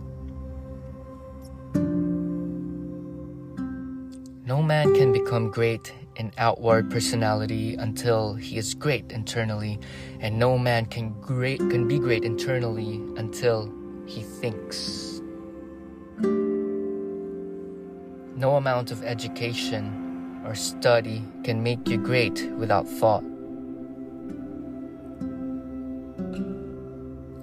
Become 5.26 5.50
great 5.50 5.92
in 6.14 6.30
outward 6.38 6.88
personality 6.88 7.74
until 7.74 8.34
he 8.34 8.58
is 8.58 8.74
great 8.74 9.10
internally, 9.10 9.76
and 10.20 10.38
no 10.38 10.56
man 10.56 10.86
can 10.86 11.10
great 11.20 11.58
can 11.58 11.88
be 11.88 11.98
great 11.98 12.22
internally 12.22 13.02
until 13.16 13.68
he 14.06 14.22
thinks. 14.22 15.20
No 18.36 18.54
amount 18.54 18.92
of 18.92 19.02
education 19.02 20.42
or 20.44 20.54
study 20.54 21.24
can 21.42 21.60
make 21.60 21.88
you 21.88 21.98
great 21.98 22.48
without 22.52 22.86
thought. 22.86 23.24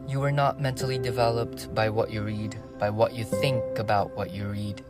You 0.08 0.24
are 0.24 0.32
not 0.32 0.62
mentally 0.62 1.00
developed 1.00 1.76
by 1.76 1.90
what 1.90 2.14
you 2.14 2.22
read, 2.22 2.56
by 2.80 2.90
what 2.90 3.14
you 3.14 3.26
think 3.26 3.78
about 3.78 4.16
what 4.16 4.32
you 4.32 4.46
read. 4.48 4.86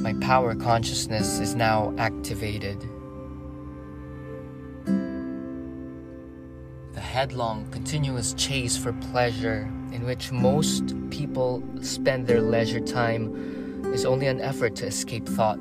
My 0.00 0.14
power 0.14 0.54
consciousness 0.54 1.40
is 1.40 1.54
now 1.54 1.94
activated. 1.98 2.80
The 6.94 7.00
headlong, 7.00 7.70
continuous 7.70 8.32
chase 8.32 8.78
for 8.78 8.94
pleasure, 8.94 9.70
in 9.92 10.06
which 10.06 10.32
most 10.32 10.94
people 11.10 11.62
spend 11.82 12.26
their 12.26 12.40
leisure 12.40 12.80
time, 12.80 13.92
is 13.92 14.06
only 14.06 14.26
an 14.26 14.40
effort 14.40 14.74
to 14.76 14.86
escape 14.86 15.28
thought. 15.28 15.58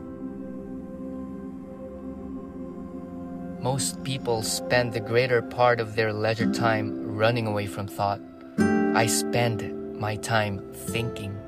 Most 3.62 4.02
people 4.04 4.42
spend 4.42 4.94
the 4.94 5.02
greater 5.02 5.42
part 5.42 5.82
of 5.82 5.96
their 5.96 6.14
leisure 6.14 6.52
time 6.52 7.16
running 7.18 7.46
away 7.46 7.68
from 7.68 7.88
thought. 7.88 8.22
I 8.58 9.06
spend 9.06 10.00
my 10.00 10.16
time 10.16 10.72
thinking. 10.74 11.39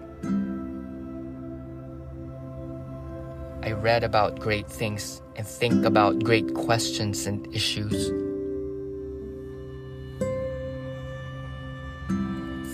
I 3.64 3.74
read 3.74 4.04
about 4.04 4.40
great 4.40 4.68
things 4.68 5.22
and 5.36 5.46
think 5.46 5.86
about 5.86 6.24
great 6.24 6.56
questions 6.56 7.28
and 7.28 7.48
issues. 7.54 8.10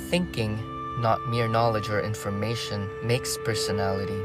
Thinking, 0.10 0.58
not 1.02 1.20
mere 1.28 1.50
knowledge 1.50 1.90
or 1.90 2.02
information, 2.02 2.90
makes 3.04 3.38
personality. 3.44 4.24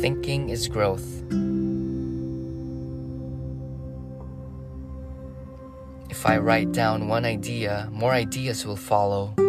Thinking 0.00 0.48
is 0.48 0.66
growth. 0.66 1.22
If 6.10 6.26
I 6.26 6.38
write 6.38 6.72
down 6.72 7.06
one 7.06 7.24
idea, 7.24 7.88
more 7.92 8.12
ideas 8.12 8.66
will 8.66 8.76
follow. 8.76 9.45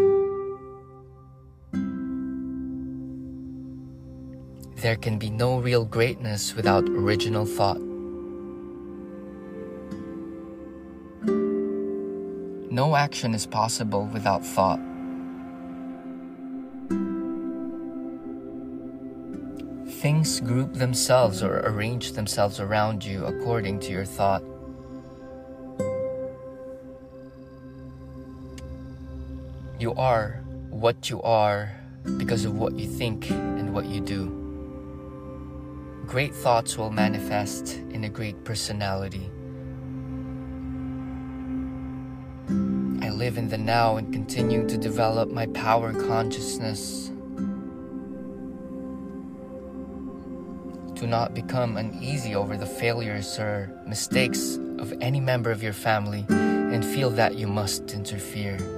There 4.88 4.95
can 4.95 5.19
be 5.19 5.30
no 5.30 5.60
real 5.60 5.84
greatness 5.84 6.56
without 6.56 6.88
original 6.88 7.45
thought. 7.45 7.82
No 12.71 12.95
action 12.95 13.36
is 13.36 13.45
possible 13.45 14.06
without 14.13 14.45
thought. 14.45 14.80
Things 20.00 20.39
group 20.39 20.76
themselves 20.76 21.43
or 21.43 21.60
arrange 21.65 22.13
themselves 22.13 22.62
around 22.62 23.04
you 23.04 23.26
according 23.26 23.82
to 23.82 23.91
your 23.91 24.06
thought. 24.06 24.41
You 29.82 29.93
are 29.95 30.41
what 30.69 31.10
you 31.10 31.21
are 31.23 31.76
because 32.15 32.45
of 32.45 32.58
what 32.58 32.80
you 32.80 32.88
think 32.88 33.30
and 33.30 33.73
what 33.73 33.86
you 33.88 34.00
do. 34.00 34.46
Great 36.08 36.34
thoughts 36.34 36.78
will 36.78 36.89
manifest 36.89 37.76
in 37.91 38.06
a 38.06 38.10
great 38.10 38.41
personality. 38.46 39.30
I 43.02 43.10
live 43.10 43.38
in 43.38 43.50
the 43.50 43.58
now 43.58 43.98
and 43.98 44.13
continue 44.13 44.65
to 44.70 44.78
develop 44.78 45.30
my 45.30 45.48
power 45.48 45.91
consciousness. 45.91 47.12
Do 50.93 51.08
not 51.08 51.34
become 51.34 51.76
uneasy 51.76 52.36
over 52.36 52.56
the 52.56 52.65
failures 52.65 53.38
or 53.38 53.70
mistakes 53.86 54.58
of 54.80 54.93
any 55.02 55.20
member 55.20 55.52
of 55.52 55.62
your 55.62 55.74
family 55.74 56.26
and 56.30 56.86
feel 56.86 57.10
that 57.10 57.36
you 57.36 57.48
must 57.48 57.91
interfere. 57.91 58.76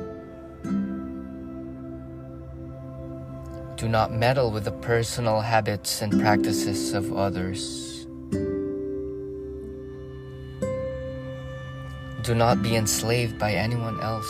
Do 3.79 3.87
not 3.87 4.11
meddle 4.11 4.51
with 4.51 4.65
the 4.65 4.73
personal 4.73 5.39
habits 5.39 6.01
and 6.01 6.19
practices 6.19 6.93
of 6.93 7.13
others. 7.15 8.05
Do 12.21 12.35
not 12.35 12.61
be 12.61 12.75
enslaved 12.75 13.39
by 13.39 13.53
anyone 13.53 13.97
else. 14.01 14.27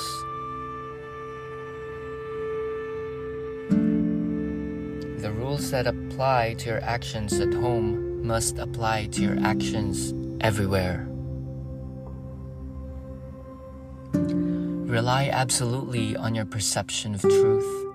The 5.19 5.31
rules 5.33 5.71
that 5.71 5.87
apply 5.87 6.53
to 6.59 6.69
your 6.69 6.83
actions 6.83 7.33
at 7.39 7.51
home 7.51 8.21
must 8.21 8.59
apply 8.59 9.07
to 9.13 9.21
your 9.23 9.39
actions 9.41 10.13
everywhere. 10.41 11.07
Rely 14.13 15.29
absolutely 15.29 16.15
on 16.15 16.35
your 16.35 16.45
perception 16.45 17.15
of 17.15 17.21
truth. 17.21 17.88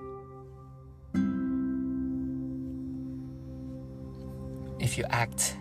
You 5.05 5.11
act 5.11 5.55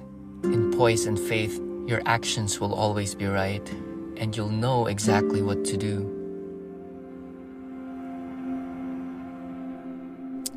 in 0.45 0.73
poise 0.73 1.07
and 1.07 1.19
faith, 1.19 1.61
your 1.87 2.01
actions 2.07 2.61
will 2.61 2.75
always 2.75 3.15
be 3.15 3.27
right, 3.27 3.69
and 4.17 4.35
you'll 4.37 4.49
know 4.49 4.87
exactly 4.87 5.43
what 5.43 5.65
to 5.67 5.77
do. 5.77 6.11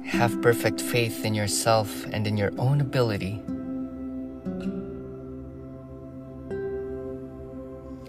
Have 0.05 0.41
perfect 0.41 0.79
faith 0.79 1.25
in 1.25 1.33
yourself 1.33 2.05
and 2.13 2.25
in 2.27 2.37
your 2.37 2.51
own 2.57 2.79
ability. 2.79 3.41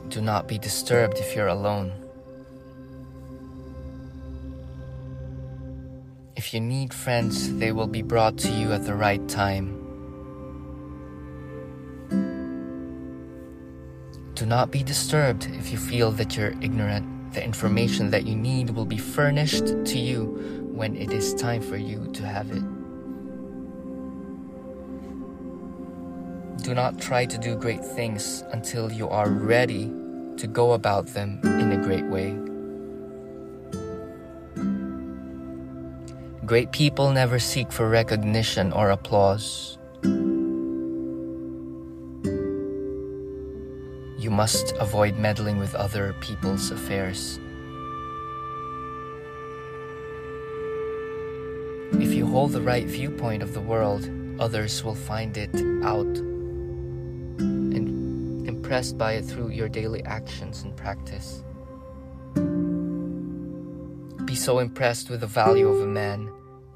Do 0.08 0.20
not 0.20 0.46
be 0.46 0.58
disturbed 0.58 1.18
if 1.18 1.34
you're 1.34 1.48
alone. 1.48 1.92
If 6.36 6.54
you 6.54 6.60
need 6.60 6.94
friends, 6.94 7.52
they 7.58 7.72
will 7.72 7.88
be 7.88 8.02
brought 8.02 8.38
to 8.38 8.50
you 8.50 8.72
at 8.72 8.86
the 8.86 8.94
right 8.94 9.28
time. 9.28 9.87
Do 14.38 14.46
not 14.46 14.70
be 14.70 14.84
disturbed 14.84 15.48
if 15.58 15.72
you 15.72 15.78
feel 15.78 16.12
that 16.12 16.36
you're 16.36 16.54
ignorant. 16.60 17.34
The 17.34 17.42
information 17.42 18.10
that 18.10 18.24
you 18.24 18.36
need 18.36 18.70
will 18.70 18.84
be 18.84 18.96
furnished 18.96 19.66
to 19.66 19.98
you 19.98 20.70
when 20.70 20.94
it 20.94 21.12
is 21.12 21.34
time 21.34 21.60
for 21.60 21.76
you 21.76 22.08
to 22.12 22.22
have 22.24 22.48
it. 22.52 22.62
Do 26.62 26.72
not 26.72 27.00
try 27.00 27.26
to 27.26 27.36
do 27.36 27.56
great 27.56 27.84
things 27.84 28.44
until 28.52 28.92
you 28.92 29.08
are 29.08 29.28
ready 29.28 29.90
to 30.36 30.46
go 30.46 30.74
about 30.74 31.08
them 31.08 31.40
in 31.42 31.72
a 31.72 31.82
great 31.82 32.04
way. 32.04 32.30
Great 36.46 36.70
people 36.70 37.10
never 37.10 37.40
seek 37.40 37.72
for 37.72 37.88
recognition 37.88 38.72
or 38.72 38.90
applause. 38.90 39.77
Must 44.38 44.72
avoid 44.78 45.18
meddling 45.18 45.58
with 45.58 45.74
other 45.74 46.14
people's 46.20 46.70
affairs. 46.70 47.40
If 52.00 52.14
you 52.14 52.24
hold 52.24 52.52
the 52.52 52.62
right 52.62 52.86
viewpoint 52.86 53.42
of 53.42 53.52
the 53.52 53.60
world, 53.60 54.08
others 54.38 54.84
will 54.84 54.94
find 54.94 55.36
it 55.36 55.52
out 55.82 56.14
and 57.40 58.46
impressed 58.46 58.96
by 58.96 59.14
it 59.14 59.24
through 59.24 59.48
your 59.48 59.68
daily 59.68 60.04
actions 60.04 60.62
and 60.62 60.76
practice. 60.76 61.42
Be 64.24 64.36
so 64.36 64.60
impressed 64.60 65.10
with 65.10 65.22
the 65.22 65.26
value 65.26 65.66
of 65.66 65.80
a 65.80 65.92
man 66.04 66.30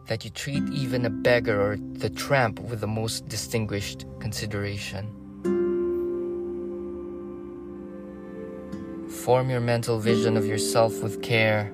that 0.09 0.25
you 0.25 0.33
treat 0.33 0.65
even 0.73 1.07
a 1.07 1.11
beggar 1.11 1.63
or 1.63 1.77
the 1.77 2.11
tramp 2.11 2.59
with 2.59 2.81
the 2.81 2.89
most 2.89 3.29
distinguished 3.29 4.05
consideration. 4.19 5.22
Form 9.23 9.51
your 9.51 9.61
mental 9.61 10.01
vision 10.01 10.37
of 10.37 10.45
yourself 10.45 11.01
with 11.01 11.23
care. 11.23 11.73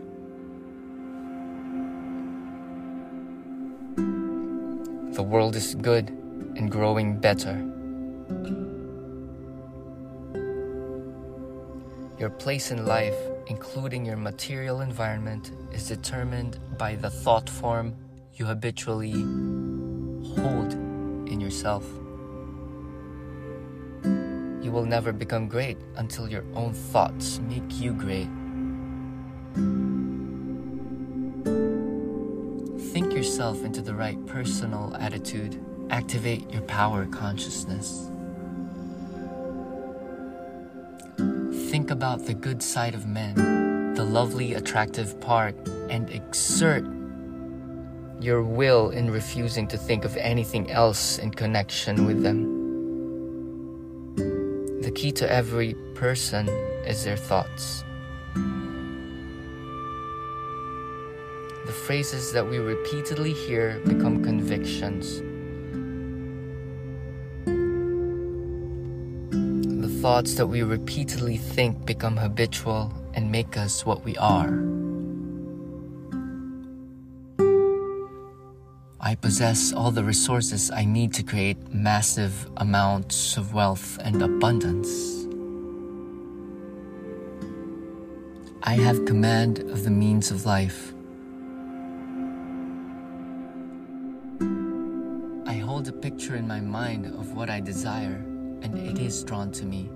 The 5.15 5.23
world 5.23 5.57
is 5.57 5.75
good 5.75 6.11
and 6.57 6.71
growing 6.71 7.19
better. 7.19 7.57
Your 12.19 12.29
place 12.29 12.71
in 12.71 12.85
life, 12.85 13.17
including 13.47 14.05
your 14.05 14.19
material 14.19 14.83
environment, 14.83 15.53
is 15.73 15.89
determined 15.89 16.59
by 16.77 16.97
the 16.97 17.09
thought 17.09 17.49
form 17.49 17.97
you 18.35 18.45
habitually 18.45 19.13
hold 20.37 20.75
in 21.33 21.41
yourself. 21.41 21.87
You 24.69 24.75
will 24.75 24.85
never 24.85 25.15
become 25.15 25.49
great 25.49 25.79
until 25.97 26.29
your 26.29 26.45
own 26.53 26.75
thoughts 26.75 27.41
make 27.49 27.81
you 27.81 27.95
great. 27.95 28.29
Think 32.93 33.15
yourself 33.15 33.65
into 33.65 33.81
the 33.81 33.95
right 33.95 34.19
personal 34.27 34.95
attitude. 35.01 35.59
Activate 35.89 36.51
your 36.51 36.61
power 36.61 37.07
consciousness. 37.07 38.11
Think 41.71 41.91
about 41.91 42.27
the 42.27 42.35
good 42.35 42.63
side 42.63 42.95
of 42.95 43.07
men, 43.07 43.95
the 43.95 44.05
lovely, 44.05 44.53
attractive 44.53 45.19
part, 45.19 45.57
and 45.89 46.11
exert 46.11 46.85
your 48.21 48.43
will 48.43 48.91
in 48.91 49.11
refusing 49.11 49.67
to 49.69 49.79
think 49.79 50.05
of 50.05 50.15
anything 50.19 50.71
else 50.71 51.17
in 51.17 51.31
connection 51.31 52.05
with 52.05 52.23
them. 52.23 52.58
Key 54.99 55.13
to 55.13 55.31
every 55.31 55.75
person 55.95 56.49
is 56.85 57.05
their 57.05 57.17
thoughts. 57.17 57.85
The 61.67 61.73
phrases 61.73 62.33
that 62.33 62.45
we 62.45 62.59
repeatedly 62.59 63.33
hear 63.33 63.79
become 63.87 64.25
convictions. 64.25 65.21
The 69.85 70.01
thoughts 70.03 70.35
that 70.35 70.49
we 70.49 70.65
repeatedly 70.65 71.37
think 71.37 71.87
become 71.87 72.17
habitual 72.17 72.93
and 73.15 73.31
make 73.31 73.57
us 73.57 73.87
what 73.87 74.05
we 74.05 74.17
are. 74.17 74.78
I 79.09 79.15
possess 79.15 79.73
all 79.73 79.91
the 79.91 80.05
resources 80.05 80.71
I 80.71 80.85
need 80.85 81.15
to 81.15 81.23
create 81.23 81.73
massive 81.73 82.47
amounts 82.59 83.39
of 83.39 83.55
wealth 83.55 83.97
and 84.03 84.21
abundance. 84.21 85.25
I 88.63 88.75
have 88.75 89.07
command 89.07 89.61
of 89.61 89.85
the 89.85 89.91
means 89.91 90.31
of 90.31 90.45
life. 90.45 90.93
I 95.47 95.55
hold 95.55 95.89
a 95.89 95.93
picture 95.93 96.37
in 96.37 96.47
my 96.47 96.61
mind 96.61 97.07
of 97.07 97.35
what 97.35 97.49
I 97.49 97.61
desire, 97.61 98.23
and 98.61 98.77
it 98.77 98.99
is 98.99 99.25
drawn 99.25 99.51
to 99.53 99.65
me. 99.65 99.89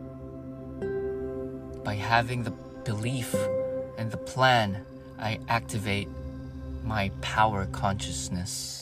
By 1.85 1.97
having 1.97 2.45
the 2.45 2.55
belief 2.85 3.35
and 3.99 4.11
the 4.11 4.17
plan, 4.17 4.87
I 5.19 5.39
activate 5.51 6.09
my 6.83 7.11
power 7.21 7.67
consciousness. 7.67 8.82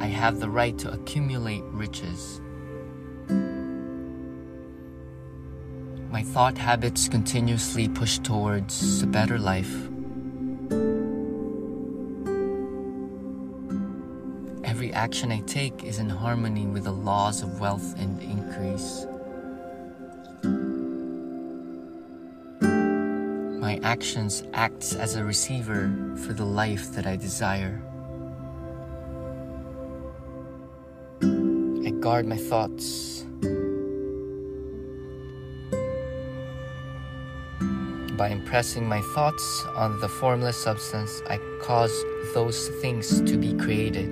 I 0.00 0.06
have 0.06 0.40
the 0.40 0.50
right 0.50 0.76
to 0.78 0.92
accumulate 0.92 1.62
riches. 1.64 2.40
My 6.10 6.22
thought 6.22 6.58
habits 6.58 7.08
continuously 7.08 7.88
push 7.88 8.18
towards 8.18 9.02
a 9.02 9.06
better 9.06 9.38
life. 9.38 9.72
Every 14.64 14.92
action 14.92 15.30
I 15.30 15.40
take 15.40 15.84
is 15.84 15.98
in 15.98 16.08
harmony 16.08 16.66
with 16.66 16.84
the 16.84 16.92
laws 16.92 17.42
of 17.42 17.60
wealth 17.60 17.94
and 17.98 18.20
increase. 18.22 19.06
My 23.60 23.78
actions 23.82 24.42
act 24.52 24.94
as 24.94 25.16
a 25.16 25.24
receiver 25.24 25.92
for 26.24 26.32
the 26.32 26.44
life 26.44 26.92
that 26.92 27.06
I 27.06 27.16
desire. 27.16 27.80
Guard 32.00 32.26
my 32.26 32.36
thoughts. 32.36 33.26
By 38.16 38.28
impressing 38.28 38.88
my 38.88 39.02
thoughts 39.14 39.64
on 39.76 40.00
the 40.00 40.08
formless 40.08 40.56
substance, 40.56 41.22
I 41.28 41.38
cause 41.60 41.92
those 42.32 42.68
things 42.80 43.20
to 43.20 43.36
be 43.36 43.52
created. 43.54 44.08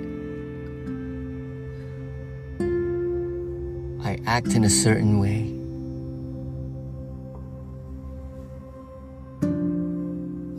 I 4.04 4.18
act 4.26 4.54
in 4.54 4.64
a 4.64 4.70
certain 4.70 5.18
way. 5.18 5.54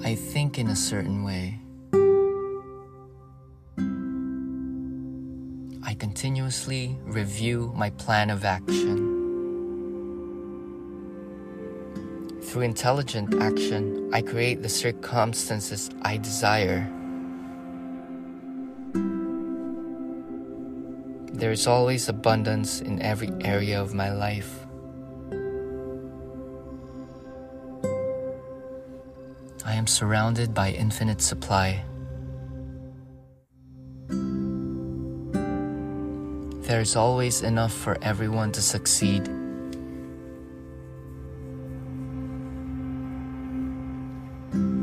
I 0.03 0.15
think 0.15 0.57
in 0.57 0.67
a 0.67 0.75
certain 0.75 1.23
way. 1.23 1.59
Continuously 5.99 6.97
review 7.03 7.71
my 7.75 7.89
plan 7.91 8.29
of 8.29 8.45
action. 8.45 9.17
Through 12.41 12.61
intelligent 12.61 13.41
action, 13.41 14.09
I 14.13 14.21
create 14.21 14.63
the 14.63 14.69
circumstances 14.69 15.91
I 16.01 16.17
desire. 16.17 16.89
There 21.33 21.51
is 21.51 21.67
always 21.67 22.09
abundance 22.09 22.81
in 22.81 23.01
every 23.01 23.29
area 23.41 23.79
of 23.81 23.93
my 23.93 24.11
life. 24.11 24.65
I 29.65 29.73
am 29.73 29.85
surrounded 29.85 30.53
by 30.53 30.71
infinite 30.71 31.21
supply. 31.21 31.83
There 36.79 36.83
is 36.83 36.95
always 36.95 37.41
enough 37.41 37.73
for 37.73 37.97
everyone 38.01 38.53
to 38.53 38.61
succeed. 38.61 39.27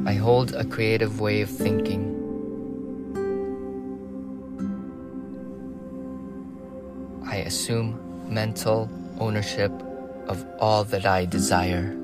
I 0.07 0.13
hold 0.13 0.55
a 0.55 0.67
creative 0.67 1.21
way 1.21 1.41
of 1.41 1.49
thinking. 1.49 2.03
I 7.25 7.37
assume 7.37 7.99
mental 8.29 8.91
ownership 9.19 9.73
of 10.29 10.45
all 10.59 10.85
that 10.85 11.07
I 11.07 11.25
desire. 11.25 11.97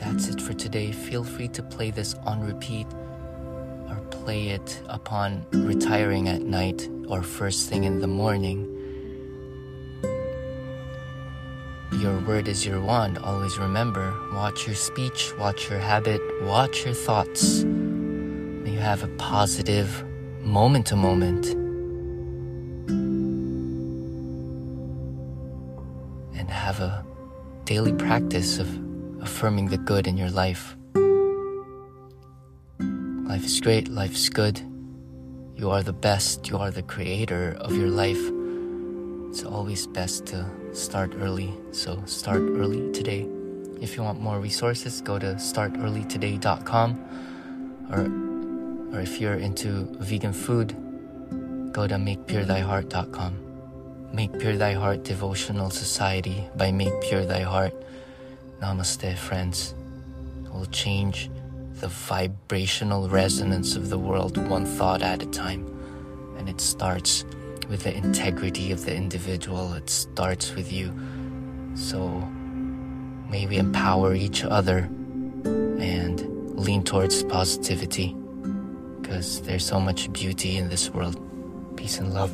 That's 0.00 0.26
it 0.30 0.42
for 0.42 0.54
today. 0.54 0.90
Feel 0.90 1.22
free 1.22 1.46
to 1.46 1.62
play 1.62 1.92
this 1.92 2.14
on 2.26 2.40
repeat 2.40 2.88
play 4.28 4.48
it 4.48 4.82
upon 4.88 5.42
retiring 5.52 6.28
at 6.28 6.42
night 6.42 6.86
or 7.08 7.22
first 7.22 7.70
thing 7.70 7.84
in 7.84 8.00
the 8.00 8.06
morning. 8.06 8.58
Your 11.92 12.20
word 12.20 12.46
is 12.46 12.66
your 12.66 12.78
wand. 12.78 13.16
Always 13.16 13.56
remember 13.56 14.14
watch 14.34 14.66
your 14.66 14.76
speech, 14.76 15.32
watch 15.38 15.70
your 15.70 15.78
habit, 15.78 16.20
watch 16.42 16.84
your 16.84 16.92
thoughts. 16.92 17.64
May 17.64 18.72
you 18.72 18.80
have 18.80 19.02
a 19.02 19.08
positive, 19.16 20.04
moment 20.42 20.84
to 20.88 20.96
moment. 20.96 21.46
And 26.38 26.50
have 26.50 26.80
a 26.80 27.02
daily 27.64 27.94
practice 27.94 28.58
of 28.58 28.68
affirming 29.22 29.68
the 29.70 29.78
good 29.78 30.06
in 30.06 30.18
your 30.18 30.30
life. 30.30 30.76
Life 33.38 33.46
is 33.46 33.60
great, 33.60 33.88
life 33.88 34.14
is 34.14 34.28
good. 34.30 34.60
You 35.54 35.70
are 35.70 35.84
the 35.84 35.92
best, 35.92 36.48
you 36.50 36.58
are 36.58 36.72
the 36.72 36.82
creator 36.82 37.56
of 37.60 37.70
your 37.72 37.86
life. 37.86 38.18
It's 39.30 39.44
always 39.44 39.86
best 39.86 40.26
to 40.34 40.44
start 40.72 41.14
early, 41.14 41.54
so 41.70 42.02
start 42.04 42.40
early 42.40 42.90
today. 42.90 43.28
If 43.80 43.96
you 43.96 44.02
want 44.02 44.20
more 44.20 44.40
resources, 44.40 45.00
go 45.00 45.20
to 45.20 45.36
startearlytoday.com 45.36 46.98
or 47.92 48.10
or 48.92 49.00
if 49.02 49.20
you're 49.20 49.38
into 49.38 49.86
vegan 50.00 50.32
food, 50.32 50.74
go 51.72 51.86
to 51.86 51.94
makepurethyheart.com. 51.94 53.38
Make 54.12 54.36
Pure 54.40 54.56
Thy 54.56 54.72
Heart 54.72 55.04
Devotional 55.04 55.70
Society 55.70 56.42
by 56.56 56.72
Make 56.72 57.00
Pure 57.02 57.26
Thy 57.26 57.42
Heart. 57.42 57.74
Namaste, 58.60 59.16
friends. 59.16 59.76
It 60.44 60.52
will 60.52 60.66
change 60.66 61.30
the 61.80 61.88
vibrational 61.88 63.08
resonance 63.08 63.76
of 63.76 63.88
the 63.88 63.98
world 63.98 64.36
one 64.48 64.64
thought 64.64 65.02
at 65.02 65.22
a 65.22 65.26
time. 65.26 65.66
And 66.36 66.48
it 66.48 66.60
starts 66.60 67.24
with 67.68 67.84
the 67.84 67.94
integrity 67.94 68.72
of 68.72 68.84
the 68.84 68.94
individual, 68.94 69.74
it 69.74 69.90
starts 69.90 70.54
with 70.54 70.72
you. 70.72 70.92
So 71.74 72.08
may 73.28 73.46
we 73.46 73.58
empower 73.58 74.14
each 74.14 74.42
other 74.44 74.88
and 75.44 76.58
lean 76.58 76.82
towards 76.82 77.22
positivity 77.24 78.16
because 79.00 79.42
there's 79.42 79.64
so 79.64 79.78
much 79.78 80.12
beauty 80.12 80.56
in 80.56 80.68
this 80.68 80.90
world. 80.90 81.20
Peace 81.76 81.98
and 81.98 82.12
love. 82.12 82.32